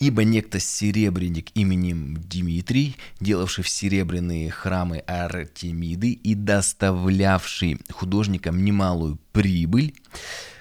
Ибо 0.00 0.24
некто 0.24 0.58
серебряник 0.58 1.50
именем 1.54 2.16
Дмитрий, 2.16 2.96
делавший 3.20 3.62
в 3.62 3.68
серебряные 3.68 4.50
храмы 4.50 4.98
Артемиды 4.98 6.10
и 6.10 6.34
доставлявший 6.34 7.78
художникам 7.90 8.64
немалую 8.64 9.18
прибыль, 9.32 9.94
э, 9.94 10.53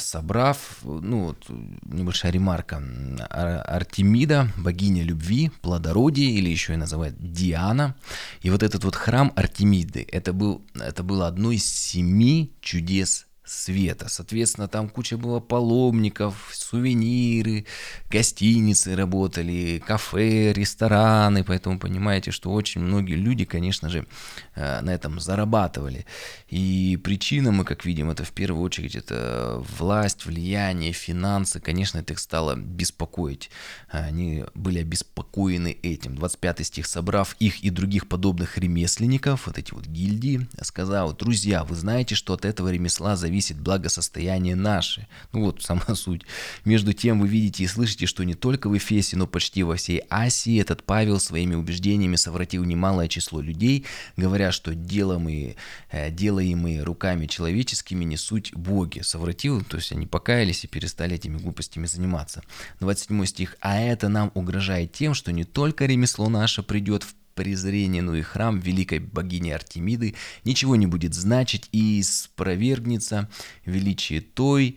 собрав, 0.00 0.78
ну 0.82 1.26
вот 1.26 1.46
небольшая 1.84 2.32
ремарка, 2.32 2.82
Артемида, 3.28 4.48
богиня 4.56 5.02
любви, 5.02 5.50
плодородия, 5.62 6.30
или 6.30 6.48
еще 6.48 6.74
и 6.74 6.76
называют 6.76 7.16
Диана. 7.18 7.94
И 8.42 8.50
вот 8.50 8.62
этот 8.62 8.84
вот 8.84 8.96
храм 8.96 9.32
Артемиды, 9.36 10.06
это, 10.10 10.32
был, 10.32 10.62
это 10.74 11.02
было 11.02 11.28
одно 11.28 11.52
из 11.52 11.64
семи 11.64 12.52
чудес 12.60 13.26
света. 13.50 14.08
Соответственно, 14.08 14.68
там 14.68 14.88
куча 14.88 15.16
было 15.16 15.40
паломников, 15.40 16.50
сувениры, 16.52 17.66
гостиницы 18.10 18.94
работали, 18.94 19.82
кафе, 19.84 20.52
рестораны. 20.52 21.42
Поэтому 21.44 21.78
понимаете, 21.78 22.30
что 22.30 22.52
очень 22.52 22.80
многие 22.80 23.16
люди, 23.16 23.44
конечно 23.44 23.88
же, 23.88 24.06
э, 24.54 24.80
на 24.80 24.90
этом 24.90 25.18
зарабатывали. 25.18 26.06
И 26.48 26.98
причина, 27.02 27.50
мы 27.50 27.64
как 27.64 27.84
видим, 27.84 28.10
это 28.10 28.24
в 28.24 28.30
первую 28.30 28.62
очередь 28.62 28.94
это 28.94 29.62
власть, 29.78 30.26
влияние, 30.26 30.92
финансы. 30.92 31.60
Конечно, 31.60 31.98
это 31.98 32.12
их 32.12 32.18
стало 32.20 32.54
беспокоить. 32.54 33.50
Они 33.88 34.44
были 34.54 34.78
обеспокоены 34.78 35.76
этим. 35.82 36.14
25 36.14 36.66
стих, 36.66 36.86
собрав 36.86 37.34
их 37.40 37.64
и 37.64 37.70
других 37.70 38.08
подобных 38.08 38.58
ремесленников, 38.58 39.46
вот 39.46 39.58
эти 39.58 39.74
вот 39.74 39.86
гильдии, 39.86 40.46
сказал, 40.62 41.12
друзья, 41.12 41.64
вы 41.64 41.74
знаете, 41.74 42.14
что 42.14 42.34
от 42.34 42.44
этого 42.44 42.68
ремесла 42.68 43.16
зависит 43.16 43.39
зависит 43.40 43.58
благосостояние 43.58 44.54
наше. 44.54 45.06
Ну 45.32 45.44
вот 45.44 45.62
сама 45.62 45.82
суть. 45.94 46.22
Между 46.66 46.92
тем 46.92 47.20
вы 47.20 47.28
видите 47.28 47.64
и 47.64 47.66
слышите, 47.66 48.04
что 48.04 48.22
не 48.24 48.34
только 48.34 48.68
в 48.68 48.76
Эфесе, 48.76 49.16
но 49.16 49.26
почти 49.26 49.62
во 49.62 49.76
всей 49.76 50.02
Асии 50.10 50.60
этот 50.60 50.82
Павел 50.82 51.18
своими 51.18 51.54
убеждениями 51.54 52.16
совратил 52.16 52.64
немалое 52.64 53.08
число 53.08 53.40
людей, 53.40 53.86
говоря, 54.18 54.52
что 54.52 54.74
делаемые, 54.74 55.56
э, 55.90 56.10
делаемые 56.10 56.82
руками 56.82 57.26
человеческими 57.26 58.04
не 58.04 58.18
суть 58.18 58.52
боги. 58.54 59.00
Совратил, 59.00 59.64
то 59.64 59.78
есть 59.78 59.92
они 59.92 60.06
покаялись 60.06 60.64
и 60.64 60.68
перестали 60.68 61.14
этими 61.14 61.38
глупостями 61.38 61.86
заниматься. 61.86 62.42
27 62.80 63.24
стих. 63.24 63.56
«А 63.60 63.80
это 63.80 64.08
нам 64.08 64.30
угрожает 64.34 64.92
тем, 64.92 65.14
что 65.14 65.32
не 65.32 65.44
только 65.44 65.86
ремесло 65.86 66.28
наше 66.28 66.62
придет 66.62 67.04
в 67.04 67.14
презрение, 67.40 68.02
но 68.02 68.14
и 68.14 68.20
храм 68.20 68.60
великой 68.60 68.98
богини 68.98 69.48
Артемиды. 69.48 70.14
Ничего 70.44 70.76
не 70.76 70.86
будет 70.86 71.14
значить 71.14 71.70
и 71.72 72.02
спровергнется 72.02 73.30
величие 73.64 74.20
той, 74.20 74.76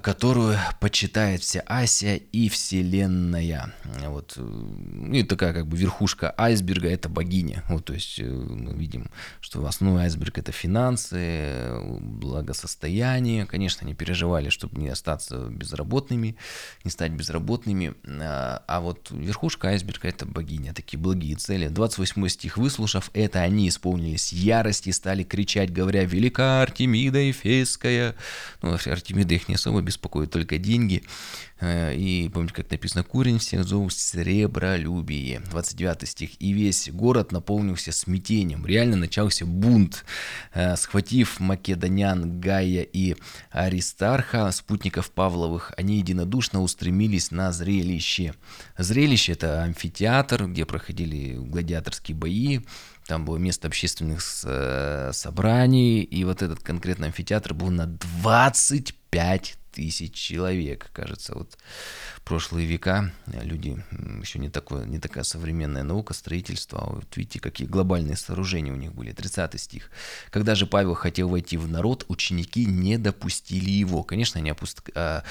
которую 0.00 0.58
почитает 0.80 1.42
вся 1.42 1.62
Асия 1.66 2.16
и 2.16 2.48
Вселенная. 2.48 3.72
Вот. 4.06 4.36
И 5.12 5.22
такая 5.22 5.52
как 5.52 5.66
бы 5.66 5.76
верхушка 5.76 6.34
айсберга– 6.36 6.88
это 6.90 7.08
богиня. 7.08 7.62
Вот, 7.68 7.84
то 7.84 7.94
есть 7.94 8.18
э, 8.18 8.24
мы 8.24 8.74
видим, 8.74 9.10
что 9.40 9.64
основной 9.66 10.04
айсберг– 10.04 10.38
это 10.38 10.52
финансы, 10.52 11.78
благосостояние. 12.00 13.46
Конечно, 13.46 13.84
они 13.84 13.94
переживали, 13.94 14.48
чтобы 14.48 14.80
не 14.80 14.88
остаться 14.88 15.48
безработными, 15.48 16.36
не 16.82 16.90
стать 16.90 17.12
безработными. 17.12 17.94
А 18.06 18.80
вот 18.80 19.10
верхушка 19.10 19.68
айсберга– 19.68 20.08
это 20.08 20.26
богиня. 20.26 20.74
Такие 20.74 20.98
благие 20.98 21.36
цели. 21.36 21.68
28 21.68 22.28
стих. 22.28 22.56
«Выслушав 22.56 23.10
это, 23.14 23.40
они 23.40 23.68
исполнились 23.68 24.32
ярости 24.32 24.88
и 24.88 24.92
стали 24.92 25.22
кричать, 25.22 25.72
говоря, 25.72 26.04
«Велика 26.04 26.62
Артемида 26.62 27.30
Эфесская». 27.30 28.16
Ну, 28.62 28.72
Артемида 28.74 29.34
их 29.34 29.48
не 29.48 29.54
особо 29.54 29.73
беспокоит 29.82 30.30
только 30.30 30.58
деньги. 30.58 31.02
Э, 31.60 31.94
и 31.94 32.28
помните, 32.28 32.54
как 32.54 32.70
написано, 32.70 33.04
«Курень 33.04 33.38
всех 33.38 33.64
зов 33.64 33.92
сребролюбие». 33.92 35.40
29 35.50 36.08
стих. 36.08 36.30
«И 36.40 36.52
весь 36.52 36.90
город 36.90 37.32
наполнился 37.32 37.92
смятением». 37.92 38.66
Реально 38.66 38.96
начался 38.96 39.46
бунт. 39.46 40.04
Э, 40.52 40.76
схватив 40.76 41.40
македонян 41.40 42.40
Гая 42.40 42.82
и 42.82 43.16
Аристарха, 43.50 44.50
спутников 44.52 45.10
Павловых, 45.10 45.72
они 45.76 45.98
единодушно 45.98 46.62
устремились 46.62 47.30
на 47.30 47.52
зрелище. 47.52 48.34
Зрелище– 48.78 49.32
это 49.34 49.62
амфитеатр, 49.62 50.46
где 50.46 50.64
проходили 50.66 51.36
гладиаторские 51.36 52.16
бои, 52.16 52.60
там 53.06 53.24
было 53.26 53.36
место 53.36 53.68
общественных 53.68 54.22
э, 54.44 55.10
собраний, 55.12 56.02
и 56.02 56.24
вот 56.24 56.42
этот 56.42 56.62
конкретный 56.62 57.08
амфитеатр 57.08 57.52
был 57.52 57.70
на 57.70 57.86
25 57.86 59.56
тысяч 59.74 60.14
человек, 60.14 60.90
кажется, 60.92 61.34
вот 61.34 61.58
прошлые 62.24 62.66
века 62.66 63.12
люди, 63.26 63.76
еще 64.20 64.38
не, 64.38 64.48
такое, 64.48 64.86
не 64.86 64.98
такая 64.98 65.24
современная 65.24 65.82
наука, 65.82 66.14
строительство, 66.14 66.80
а 66.80 66.90
вот 66.94 67.16
видите, 67.16 67.38
какие 67.38 67.66
глобальные 67.66 68.16
сооружения 68.16 68.72
у 68.72 68.76
них 68.76 68.94
были. 68.94 69.12
30 69.12 69.60
стих. 69.60 69.90
Когда 70.30 70.54
же 70.54 70.66
Павел 70.66 70.94
хотел 70.94 71.28
войти 71.28 71.56
в 71.56 71.68
народ, 71.68 72.04
ученики 72.08 72.64
не 72.64 72.98
допустили 72.98 73.70
его. 73.70 74.02
Конечно, 74.02 74.40
они 74.40 74.50
опуст... 74.50 74.82
А, 74.94 75.22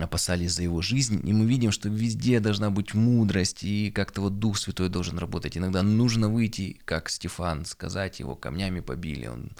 опасались 0.00 0.52
за 0.52 0.62
его 0.62 0.82
жизнь, 0.82 1.20
и 1.26 1.32
мы 1.32 1.46
видим, 1.46 1.72
что 1.72 1.88
везде 1.88 2.40
должна 2.40 2.70
быть 2.70 2.94
мудрость, 2.94 3.62
и 3.62 3.90
как-то 3.90 4.20
вот 4.20 4.38
Дух 4.38 4.58
Святой 4.58 4.88
должен 4.88 5.18
работать. 5.18 5.56
Иногда 5.56 5.82
нужно 5.82 6.28
выйти, 6.28 6.80
как 6.84 7.08
Стефан, 7.08 7.64
сказать 7.64 8.20
его, 8.20 8.34
камнями 8.34 8.80
побили, 8.80 9.26
он 9.26 9.52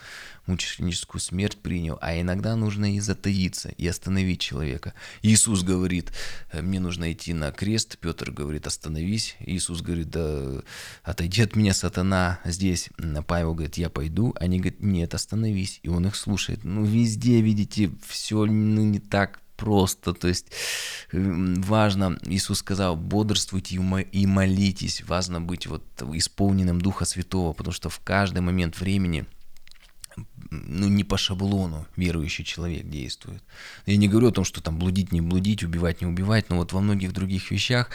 мученическую 0.46 1.20
смерть 1.20 1.56
принял, 1.56 1.98
а 2.00 2.20
иногда 2.20 2.56
нужно 2.56 2.94
и 2.94 3.00
затаиться, 3.00 3.70
и 3.70 3.86
остановить 3.86 4.40
человека. 4.40 4.94
Иисус 5.22 5.62
говорит, 5.62 6.12
мне 6.66 6.80
нужно 6.80 7.12
идти 7.12 7.32
на 7.32 7.50
крест. 7.52 7.98
Петр 7.98 8.30
говорит, 8.30 8.66
остановись. 8.66 9.36
Иисус 9.40 9.82
говорит, 9.82 10.10
да 10.10 10.62
отойди 11.02 11.42
от 11.42 11.56
меня, 11.56 11.74
сатана. 11.74 12.40
Здесь 12.44 12.90
Павел 13.26 13.54
говорит, 13.54 13.76
я 13.76 13.90
пойду. 13.90 14.34
Они 14.38 14.58
говорят, 14.58 14.80
нет, 14.80 15.14
остановись. 15.14 15.80
И 15.82 15.88
он 15.88 16.06
их 16.06 16.16
слушает. 16.16 16.64
Ну, 16.64 16.84
везде, 16.84 17.40
видите, 17.40 17.90
все 18.06 18.44
ну, 18.44 18.82
не 18.82 18.98
так 18.98 19.40
просто, 19.56 20.12
то 20.12 20.28
есть 20.28 20.48
важно, 21.16 22.18
Иисус 22.26 22.58
сказал, 22.58 22.94
бодрствуйте 22.94 23.76
и 24.12 24.26
молитесь, 24.26 25.02
важно 25.06 25.40
быть 25.40 25.66
вот 25.66 25.82
исполненным 26.12 26.78
Духа 26.78 27.06
Святого, 27.06 27.54
потому 27.54 27.72
что 27.72 27.88
в 27.88 27.98
каждый 28.00 28.42
момент 28.42 28.78
времени– 28.78 29.24
ну, 30.50 30.88
не 30.88 31.04
по 31.04 31.16
шаблону 31.16 31.86
верующий 31.96 32.44
человек 32.44 32.88
действует. 32.88 33.42
Я 33.86 33.96
не 33.96 34.08
говорю 34.08 34.28
о 34.28 34.32
том, 34.32 34.44
что 34.44 34.60
там 34.60 34.78
блудить, 34.78 35.12
не 35.12 35.20
блудить, 35.20 35.62
убивать, 35.62 36.00
не 36.00 36.06
убивать, 36.06 36.50
но 36.50 36.56
вот 36.56 36.72
во 36.72 36.80
многих 36.80 37.12
других 37.12 37.50
вещах 37.50 37.90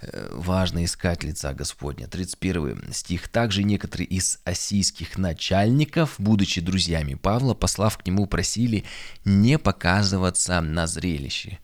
э, 0.00 0.30
важно 0.32 0.84
искать 0.84 1.24
лица 1.24 1.54
Господня. 1.54 2.06
31 2.06 2.92
стих. 2.92 3.28
Также 3.28 3.62
некоторые 3.62 4.06
из 4.06 4.40
осийских 4.44 5.18
начальников, 5.18 6.14
будучи 6.18 6.60
друзьями 6.60 7.14
Павла, 7.14 7.54
послав 7.54 7.98
к 7.98 8.06
нему, 8.06 8.26
просили 8.26 8.84
не 9.24 9.58
показываться 9.58 10.60
на 10.60 10.86
зрелище. 10.86 11.58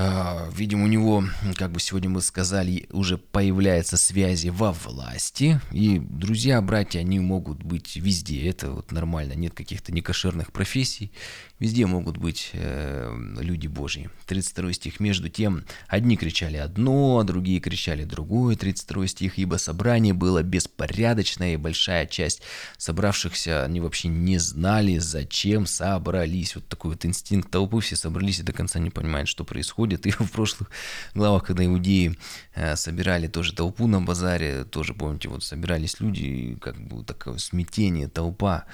А, 0.00 0.48
видимо, 0.54 0.84
у 0.84 0.86
него, 0.86 1.24
как 1.56 1.72
бы 1.72 1.80
сегодня 1.80 2.08
мы 2.08 2.20
сказали, 2.20 2.86
уже 2.92 3.18
появляются 3.18 3.96
связи 3.96 4.48
во 4.48 4.72
власти. 4.72 5.60
И 5.72 5.98
друзья, 5.98 6.62
братья, 6.62 7.00
они 7.00 7.18
могут 7.18 7.64
быть 7.64 7.96
везде. 7.96 8.48
Это 8.48 8.70
вот 8.70 8.92
нормально. 8.92 9.32
Нет 9.32 9.54
каких-то 9.54 9.92
некошерных 9.92 10.52
профессий. 10.52 11.10
Везде 11.58 11.86
могут 11.86 12.16
быть 12.16 12.50
э, 12.52 13.12
люди 13.40 13.66
Божьи. 13.66 14.08
32 14.26 14.74
стих. 14.74 15.00
Между 15.00 15.28
тем, 15.28 15.64
одни 15.88 16.16
кричали 16.16 16.58
одно, 16.58 17.20
другие 17.24 17.58
кричали 17.58 18.04
другое. 18.04 18.54
32 18.54 19.08
стих. 19.08 19.38
Ибо 19.38 19.56
собрание 19.56 20.14
было 20.14 20.44
беспорядочное, 20.44 21.54
и 21.54 21.56
большая 21.56 22.06
часть 22.06 22.42
собравшихся, 22.76 23.64
они 23.64 23.80
вообще 23.80 24.06
не 24.06 24.38
знали, 24.38 24.98
зачем 24.98 25.66
собрались. 25.66 26.54
Вот 26.54 26.68
такой 26.68 26.92
вот 26.92 27.04
инстинкт 27.04 27.50
толпы. 27.50 27.80
Все 27.80 27.96
собрались 27.96 28.38
и 28.38 28.44
до 28.44 28.52
конца 28.52 28.78
не 28.78 28.90
понимают, 28.90 29.28
что 29.28 29.42
происходит 29.44 29.87
происходит. 29.88 30.06
И 30.06 30.10
в 30.10 30.30
прошлых 30.30 30.70
главах, 31.14 31.44
когда 31.44 31.64
иудеи 31.64 32.16
э, 32.54 32.76
собирали 32.76 33.28
тоже 33.28 33.52
толпу 33.52 33.86
на 33.86 34.00
базаре, 34.00 34.64
тоже, 34.64 34.94
помните, 34.94 35.28
вот 35.28 35.44
собирались 35.44 36.00
люди, 36.00 36.56
как 36.60 36.76
бы 36.76 37.04
такое 37.04 37.38
смятение, 37.38 38.08
толпа. 38.08 38.64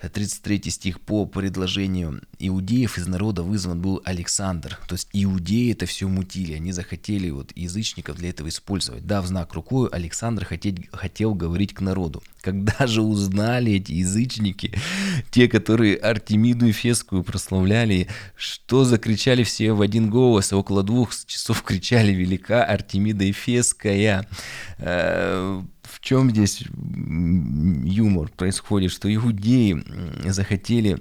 33 0.00 0.70
стих 0.70 1.00
по 1.00 1.26
предложению 1.26 2.22
иудеев 2.38 2.98
из 2.98 3.06
народа 3.06 3.42
вызван 3.42 3.80
был 3.80 4.00
Александр. 4.04 4.78
То 4.88 4.94
есть 4.94 5.08
иудеи 5.12 5.72
это 5.72 5.86
все 5.86 6.08
мутили, 6.08 6.54
они 6.54 6.72
захотели 6.72 7.30
вот 7.30 7.52
язычников 7.56 8.16
для 8.16 8.30
этого 8.30 8.48
использовать. 8.48 9.06
Да, 9.06 9.22
в 9.22 9.26
знак 9.26 9.54
рукой 9.54 9.88
Александр 9.90 10.44
хотел, 10.44 10.74
хотел 10.92 11.34
говорить 11.34 11.74
к 11.74 11.80
народу. 11.80 12.22
Когда 12.44 12.86
же 12.86 13.00
узнали 13.00 13.72
эти 13.72 13.92
язычники, 13.92 14.70
те, 15.30 15.48
которые 15.48 15.96
Артемиду 15.96 16.70
Эфесскую 16.70 17.24
прославляли, 17.24 18.08
что 18.36 18.84
закричали 18.84 19.44
все 19.44 19.72
в 19.72 19.80
один 19.80 20.10
голос, 20.10 20.52
около 20.52 20.82
двух 20.82 21.12
часов 21.24 21.62
кричали 21.62 22.12
«Велика 22.12 22.62
Артемида 22.62 23.30
Эфесская». 23.30 24.28
Э, 24.76 25.62
в 25.82 26.00
чем 26.00 26.30
здесь 26.30 26.64
юмор 27.84 28.28
происходит, 28.28 28.92
что 28.92 29.12
иудеи 29.12 29.82
захотели 30.30 30.98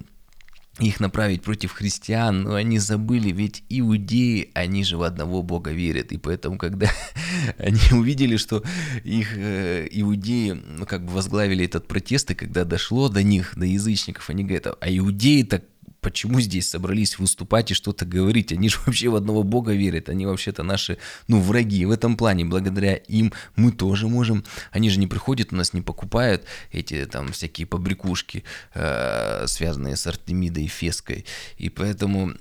их 0.80 1.00
направить 1.00 1.44
против 1.44 1.72
христиан, 1.72 2.44
но 2.44 2.56
они 2.56 2.80
забыли, 2.80 3.32
ведь 3.32 3.64
иудеи, 3.70 4.50
они 4.56 4.84
же 4.84 4.98
в 4.98 5.04
одного 5.04 5.44
Бога 5.44 5.72
верят, 5.72 6.12
и 6.12 6.18
поэтому, 6.18 6.58
когда 6.58 6.90
они 7.58 7.80
увидели, 7.92 8.38
что 8.38 8.64
их 9.04 9.38
э, 9.38 9.88
иудеи, 9.92 10.52
ну, 10.52 10.86
как 10.86 11.06
бы 11.06 11.14
возглавили 11.14 11.66
этот 11.66 11.88
протест, 11.88 12.32
и 12.32 12.36
когда 12.36 12.66
дошло 12.66 13.08
до 13.08 13.22
них, 13.22 13.54
до 13.56 13.66
язычников, 13.66 14.30
они 14.32 14.44
говорят, 14.44 14.76
а 14.80 14.90
иудеи 14.90 15.44
так 15.44 15.64
почему 16.04 16.42
здесь 16.42 16.70
собрались 16.70 17.18
выступать 17.18 17.72
и 17.72 17.74
что-то 17.74 18.06
говорить? 18.06 18.52
Они 18.52 18.70
же 18.70 18.78
вообще 18.86 19.10
в 19.10 19.16
одного 19.16 19.44
Бога 19.44 19.74
верят, 19.74 20.10
они 20.10 20.26
вообще-то 20.26 20.62
наши, 20.64 20.98
ну, 21.28 21.40
враги 21.40 21.86
в 21.86 21.92
этом 21.92 22.18
плане. 22.18 22.46
Благодаря 22.46 22.96
им 22.96 23.34
мы 23.56 23.72
тоже 23.72 24.08
можем. 24.08 24.44
Они 24.72 24.90
же 24.90 25.00
не 25.00 25.08
приходят 25.08 25.54
у 25.54 25.56
нас, 25.56 25.74
не 25.74 25.82
покупают 25.82 26.46
эти 26.72 27.06
там 27.06 27.32
всякие 27.32 27.66
побрякушки, 27.66 28.44
э, 28.74 29.46
связанные 29.48 29.96
с 29.96 30.06
Артемидой 30.06 30.66
и 30.66 30.68
Феской. 30.68 31.26
И 31.58 31.70
поэтому, 31.70 32.34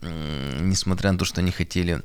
несмотря 0.61 1.13
на 1.13 1.19
то, 1.19 1.25
что 1.25 1.41
они 1.41 1.51
хотели 1.51 2.03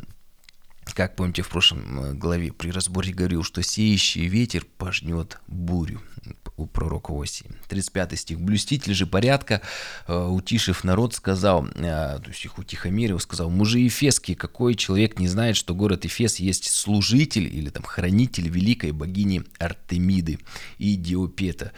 как 0.94 1.16
помните, 1.16 1.42
в 1.42 1.50
прошлом 1.50 2.00
э, 2.00 2.14
главе 2.14 2.52
при 2.54 2.72
разборе 2.72 3.14
говорил, 3.14 3.44
что 3.44 3.62
сеющий 3.62 4.28
ветер 4.28 4.66
пожнет 4.78 5.38
бурю 5.48 6.02
у 6.58 6.66
пророка 6.66 7.14
Осии. 7.14 7.46
35 7.68 8.20
стих. 8.20 8.40
«Блюститель 8.40 8.94
же 8.94 9.06
порядка, 9.06 9.62
э, 10.08 10.18
утишив 10.18 10.84
народ, 10.84 11.14
сказал, 11.14 11.68
э, 11.68 12.20
то 12.20 12.28
есть 12.28 12.44
их 12.46 12.58
утихомирил, 12.58 13.20
сказал, 13.20 13.50
мужи 13.50 13.80
Ефесские, 13.80 14.36
какой 14.36 14.76
человек 14.76 15.20
не 15.20 15.28
знает, 15.28 15.56
что 15.56 15.76
город 15.76 16.06
Ефес 16.06 16.38
есть 16.38 16.70
служитель 16.70 17.46
или 17.46 17.70
там 17.70 17.84
хранитель 17.84 18.50
великой 18.50 18.92
богини 18.92 19.44
Артемиды 19.60 20.40
и 20.80 20.96
Диопета. 20.96 21.72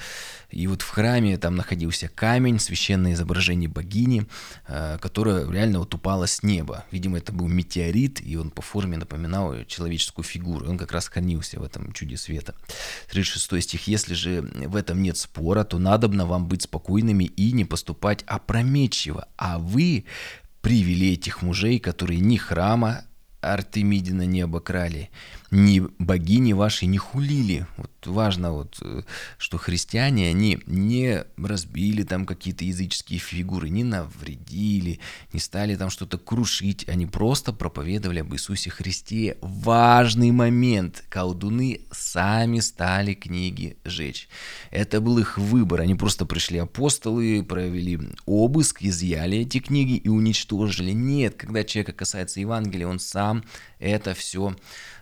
И 0.49 0.65
вот 0.65 0.81
в 0.81 0.89
храме 0.89 1.37
там 1.37 1.55
находился 1.55 2.07
камень, 2.07 2.59
священное 2.59 3.13
изображение 3.13 3.69
богини, 3.69 4.25
э, 4.67 4.97
которое 4.99 5.49
реально 5.49 5.79
вот 5.79 5.93
упало 5.93 6.25
с 6.25 6.41
неба. 6.41 6.85
Видимо, 6.91 7.17
это 7.17 7.31
был 7.31 7.47
метеорит, 7.47 8.21
и 8.25 8.35
он 8.35 8.49
по 8.49 8.61
форме 8.61 8.97
напоминал 8.97 9.63
человеческую 9.65 10.25
фигуру. 10.25 10.65
И 10.65 10.69
он 10.69 10.77
как 10.77 10.91
раз 10.91 11.07
хранился 11.07 11.59
в 11.59 11.63
этом 11.63 11.91
чуде 11.93 12.17
света. 12.17 12.55
36 13.11 13.63
стих. 13.63 13.87
«Если 13.87 14.13
же 14.13 14.38
в 14.41 14.75
этом 14.75 15.01
нет 15.01 15.17
спора, 15.17 15.63
то 15.63 15.79
надобно 15.79 16.25
вам 16.25 16.47
быть 16.47 16.63
спокойными 16.63 17.25
и 17.25 17.51
не 17.51 17.65
поступать 17.65 18.23
опрометчиво, 18.27 19.27
а 19.37 19.59
вы 19.59 20.05
привели 20.61 21.13
этих 21.13 21.41
мужей, 21.41 21.79
которые 21.79 22.19
ни 22.19 22.37
храма 22.37 23.03
Артемидина 23.41 24.25
не 24.25 24.41
обокрали, 24.41 25.09
ни 25.51 25.81
богини 25.99 26.53
ваши 26.53 26.85
не 26.85 26.97
хулили. 26.97 27.65
Вот 27.77 27.91
важно, 28.05 28.51
вот, 28.51 28.77
э, 28.81 29.03
что 29.37 29.57
христиане, 29.57 30.29
они 30.29 30.59
не 30.65 31.23
разбили 31.37 32.03
там 32.03 32.25
какие-то 32.25 32.65
языческие 32.65 33.19
фигуры, 33.19 33.69
не 33.69 33.83
навредили, 33.83 34.99
не 35.33 35.39
стали 35.39 35.75
там 35.75 35.89
что-то 35.89 36.17
крушить. 36.17 36.87
Они 36.87 37.05
просто 37.05 37.53
проповедовали 37.53 38.19
об 38.19 38.33
Иисусе 38.33 38.69
Христе. 38.69 39.37
Важный 39.41 40.31
момент. 40.31 41.03
Колдуны 41.09 41.81
сами 41.91 42.59
стали 42.59 43.13
книги 43.13 43.77
жечь. 43.83 44.29
Это 44.71 45.01
был 45.01 45.17
их 45.17 45.37
выбор. 45.37 45.81
Они 45.81 45.95
просто 45.95 46.25
пришли 46.25 46.59
апостолы, 46.59 47.43
провели 47.43 47.99
обыск, 48.25 48.81
изъяли 48.81 49.39
эти 49.39 49.59
книги 49.59 49.95
и 49.95 50.09
уничтожили. 50.09 50.91
Нет, 50.91 51.35
когда 51.35 51.63
человека 51.63 51.93
касается 51.93 52.39
Евангелия, 52.39 52.87
он 52.87 52.99
сам 52.99 53.43
это 53.79 54.13
все 54.13 54.55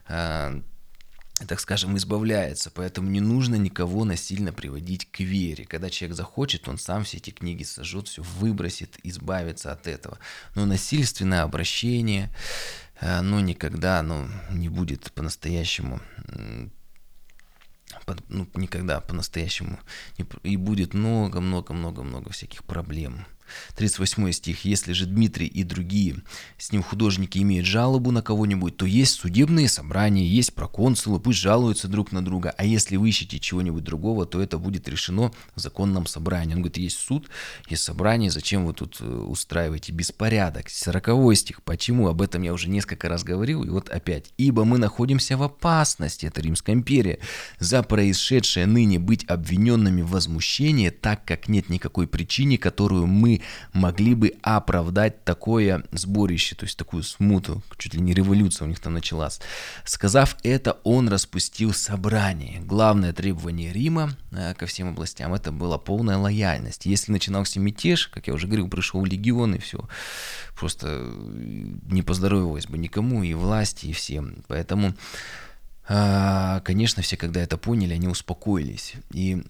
так 0.08 1.60
скажем, 1.60 1.96
избавляется, 1.98 2.72
поэтому 2.72 3.10
не 3.10 3.20
нужно 3.20 3.56
никого 3.56 4.06
насильно 4.06 4.52
приводить 4.52 5.10
к 5.12 5.20
вере. 5.20 5.66
Когда 5.66 5.90
человек 5.90 6.18
захочет, 6.18 6.68
он 6.68 6.80
сам 6.80 7.04
все 7.04 7.18
эти 7.18 7.30
книги 7.30 7.64
сожжет, 7.64 8.08
все 8.08 8.24
выбросит, 8.24 8.98
избавится 9.04 9.72
от 9.72 9.86
этого. 9.86 10.18
Но 10.56 10.66
насильственное 10.66 11.44
обращение, 11.44 12.34
оно 13.00 13.40
никогда 13.40 14.00
оно 14.00 14.28
не 14.50 14.70
будет 14.70 15.12
по-настоящему 15.12 16.02
ну, 18.30 18.48
никогда 18.56 19.00
по-настоящему 19.00 19.80
и 20.44 20.58
будет 20.58 20.94
много-много-много-много 20.94 22.32
всяких 22.32 22.64
проблем. 22.64 23.26
38 23.76 24.32
стих. 24.32 24.66
«Если 24.66 24.94
же 24.94 25.06
Дмитрий 25.06 25.48
и 25.48 25.64
другие 25.64 26.18
с 26.58 26.72
ним 26.72 26.84
художники 26.84 27.40
имеют 27.40 27.66
жалобу 27.66 28.12
на 28.12 28.22
кого-нибудь, 28.22 28.78
то 28.78 28.86
есть 28.86 29.14
судебные 29.14 29.68
собрания, 29.70 30.26
есть 30.26 30.54
проконсулы, 30.54 31.20
пусть 31.20 31.40
жалуются 31.40 31.88
друг 31.88 32.12
на 32.12 32.24
друга, 32.24 32.54
а 32.58 32.66
если 32.66 32.98
вы 32.98 33.10
ищете 33.10 33.40
чего-нибудь 33.40 33.84
другого, 33.84 34.26
то 34.26 34.42
это 34.42 34.58
будет 34.58 34.88
решено 34.88 35.32
в 35.56 35.60
законном 35.60 36.06
собрании». 36.06 36.54
Он 36.54 36.62
говорит, 36.62 36.78
есть 36.78 37.00
суд, 37.00 37.30
есть 37.70 37.84
собрание, 37.84 38.32
зачем 38.32 38.66
вы 38.66 38.74
тут 38.74 38.98
э, 39.00 39.06
устраиваете 39.06 39.92
беспорядок? 39.92 40.70
40 40.70 41.36
стих. 41.36 41.64
Почему? 41.64 42.08
Об 42.08 42.22
этом 42.22 42.42
я 42.42 42.54
уже 42.54 42.70
несколько 42.70 43.10
раз 43.10 43.24
говорил, 43.24 43.64
и 43.64 43.70
вот 43.70 43.90
опять. 43.90 44.34
«Ибо 44.38 44.66
мы 44.66 44.78
находимся 44.78 45.38
в 45.38 45.44
опасности, 45.44 46.26
это 46.26 46.42
Римская 46.42 46.76
империя, 46.76 47.20
за 47.60 47.84
происшедшее 47.84 48.66
ныне 48.66 49.00
быть 49.00 49.26
обвиненными 49.30 50.02
в 50.02 50.10
возмущении, 50.10 50.90
так 50.90 51.26
как 51.26 51.48
нет 51.48 51.70
никакой 51.70 52.08
причины, 52.08 52.58
которую 52.58 53.08
мы 53.08 53.37
могли 53.74 54.16
бы 54.16 54.34
оправдать 54.42 55.24
такое 55.24 55.84
сборище, 55.92 56.56
то 56.56 56.66
есть 56.66 56.78
такую 56.78 57.04
смуту, 57.04 57.64
чуть 57.78 57.94
ли 57.94 58.02
не 58.02 58.14
революция 58.14 58.66
у 58.66 58.70
них 58.70 58.80
там 58.80 58.94
началась. 58.94 59.40
Сказав 59.84 60.38
это, 60.44 60.78
он 60.84 61.10
распустил 61.10 61.74
собрание. 61.74 62.62
Главное 62.62 63.14
требование 63.14 63.74
Рима 63.74 64.16
э, 64.32 64.54
ко 64.54 64.66
всем 64.66 64.90
областям 64.90 65.34
это 65.34 65.52
была 65.52 65.78
полная 65.78 66.18
лояльность. 66.18 66.86
Если 66.86 67.12
начинался 67.12 67.60
мятеж, 67.60 68.08
как 68.08 68.28
я 68.28 68.34
уже 68.34 68.48
говорил, 68.48 68.70
пришел 68.70 69.04
легион 69.04 69.56
и 69.56 69.60
все, 69.60 69.88
просто 70.56 70.88
э, 70.88 71.78
не 71.90 72.02
поздоровилось 72.02 72.68
бы 72.68 72.78
никому, 72.78 73.24
и 73.24 73.34
власти, 73.34 73.88
и 73.88 73.94
всем. 73.94 74.44
Поэтому, 74.48 74.94
а, 75.88 76.62
конечно, 76.62 77.02
все, 77.02 77.18
когда 77.18 77.42
это 77.42 77.58
поняли, 77.58 77.94
они 77.94 78.08
успокоились. 78.08 78.94
И 79.12 79.44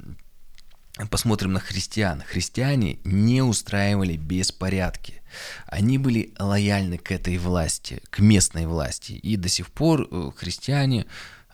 Посмотрим 1.06 1.54
на 1.54 1.60
христиан. 1.60 2.24
Христиане 2.28 2.98
не 3.04 3.42
устраивали 3.44 4.18
беспорядки. 4.18 5.22
Они 5.68 5.98
были 5.98 6.34
лояльны 6.40 6.98
к 6.98 7.12
этой 7.12 7.38
власти, 7.38 8.02
к 8.10 8.20
местной 8.20 8.66
власти. 8.66 9.14
И 9.14 9.36
до 9.36 9.48
сих 9.48 9.70
пор 9.70 10.08
э, 10.10 10.32
христиане 10.36 11.06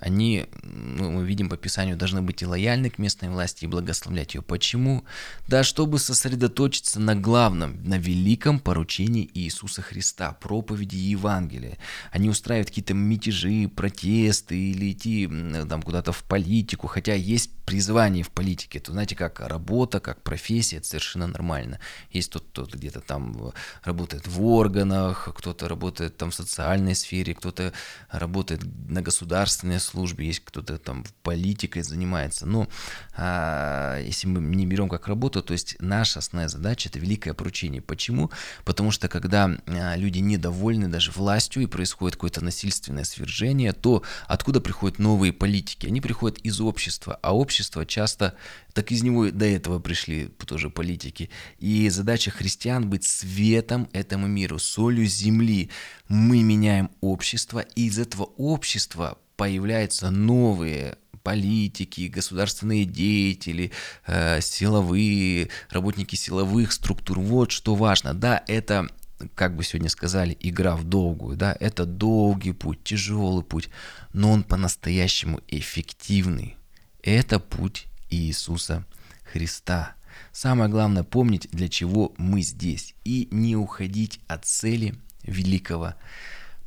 они, 0.04 0.48
ну, 0.64 1.12
мы 1.12 1.24
видим 1.24 1.48
по 1.48 1.56
Писанию, 1.56 1.96
должны 1.96 2.22
быть 2.22 2.42
и 2.42 2.46
лояльны 2.46 2.90
к 2.90 2.98
местной 2.98 3.30
власти 3.30 3.64
и 3.64 3.68
благословлять 3.68 4.36
ее. 4.36 4.42
Почему? 4.42 5.06
Да, 5.48 5.64
чтобы 5.64 5.98
сосредоточиться 5.98 7.00
на 7.00 7.16
главном, 7.16 7.82
на 7.86 7.98
великом 7.98 8.60
поручении 8.60 9.30
Иисуса 9.34 9.82
Христа, 9.82 10.34
проповеди 10.34 10.98
Евангелия. 10.98 11.78
Они 12.12 12.30
устраивают 12.30 12.68
какие-то 12.68 12.94
мятежи, 12.94 13.70
протесты 13.74 14.58
или 14.58 14.92
идти 14.92 15.26
там 15.70 15.82
куда-то 15.82 16.12
в 16.12 16.24
политику, 16.24 16.88
хотя 16.88 17.14
есть 17.14 17.52
призвание 17.66 18.26
в 18.26 18.30
политике. 18.30 18.82
То 18.82 18.92
знаете, 18.92 19.16
как 19.16 19.40
работа, 19.40 20.02
как 20.02 20.22
профессия, 20.22 20.78
это 20.78 20.88
совершенно 20.88 21.28
нормально. 21.28 21.80
Есть 22.12 22.32
тот, 22.32 22.44
кто 22.52 22.66
где-то 22.66 23.00
там 23.00 23.54
работает 23.86 24.28
в 24.28 24.44
органах, 24.44 25.30
кто-то 25.34 25.70
работает 25.70 26.18
там 26.18 26.32
в 26.32 26.36
социальной 26.36 26.94
сфере, 26.94 27.34
кто-то 27.34 27.72
работает 28.10 28.64
на 28.90 29.02
государственной 29.02 29.80
есть 30.20 30.42
кто-то 30.42 30.78
там 30.78 31.04
политикой 31.22 31.84
занимается. 31.84 32.46
Но 32.46 32.68
а, 33.16 34.00
если 34.00 34.28
мы 34.28 34.42
не 34.56 34.66
берем 34.66 34.90
как 34.90 35.08
работу, 35.08 35.42
то 35.42 35.54
есть 35.54 35.76
наша 35.80 36.20
основная 36.20 36.48
задача 36.48 36.90
это 36.90 37.00
великое 37.00 37.34
поручение. 37.34 37.82
Почему? 37.82 38.32
Потому 38.66 38.92
что 38.92 39.08
когда 39.08 39.50
а, 39.68 39.96
люди 39.96 40.20
недовольны 40.20 40.88
даже 40.88 41.12
властью 41.12 41.64
и 41.64 41.68
происходит 41.68 42.16
какое-то 42.16 42.44
насильственное 42.44 43.04
свержение, 43.04 43.74
то 43.74 44.04
откуда 44.28 44.62
приходят 44.62 45.00
новые 45.00 45.34
политики? 45.34 45.88
Они 45.88 46.02
приходят 46.02 46.38
из 46.40 46.60
общества, 46.62 47.20
а 47.22 47.36
общество 47.36 47.86
часто, 47.86 48.36
так 48.74 48.92
из 48.92 49.04
него 49.04 49.30
до 49.32 49.46
этого 49.46 49.80
пришли 49.80 50.28
тоже 50.46 50.70
политики. 50.70 51.30
И 51.60 51.90
задача 51.90 52.32
христиан 52.32 52.90
быть 52.90 53.06
светом 53.06 53.90
этому 53.94 54.28
миру, 54.28 54.60
солью 54.60 55.06
земли. 55.06 55.70
Мы 56.08 56.44
меняем 56.44 56.92
общество, 57.02 57.60
и 57.60 57.88
из 57.88 58.00
этого 58.00 58.24
общества 58.38 59.18
появляются 59.44 60.10
новые 60.10 60.96
политики, 61.22 62.08
государственные 62.08 62.86
деятели, 62.86 63.74
э, 64.08 64.40
силовые, 64.40 65.50
работники 65.70 66.16
силовых 66.16 66.72
структур. 66.72 67.20
Вот 67.20 67.52
что 67.52 67.76
важно. 67.76 68.14
Да, 68.14 68.42
это 68.48 68.88
как 69.36 69.58
бы 69.58 69.66
сегодня 69.66 69.90
сказали, 69.90 70.38
игра 70.40 70.78
в 70.78 70.86
долгую, 70.86 71.36
да, 71.36 71.58
это 71.60 71.86
долгий 71.86 72.54
путь, 72.54 72.86
тяжелый 72.86 73.44
путь, 73.44 73.70
но 74.14 74.32
он 74.32 74.44
по-настоящему 74.44 75.42
эффективный. 75.50 76.56
Это 77.02 77.38
путь 77.38 77.88
Иисуса 78.10 78.86
Христа. 79.30 79.96
Самое 80.32 80.72
главное 80.72 81.04
помнить, 81.04 81.50
для 81.52 81.68
чего 81.68 82.14
мы 82.18 82.44
здесь, 82.44 82.96
и 83.04 83.28
не 83.30 83.58
уходить 83.58 84.22
от 84.28 84.46
цели 84.46 84.96
великого 85.24 85.96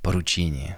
поручения. 0.03 0.77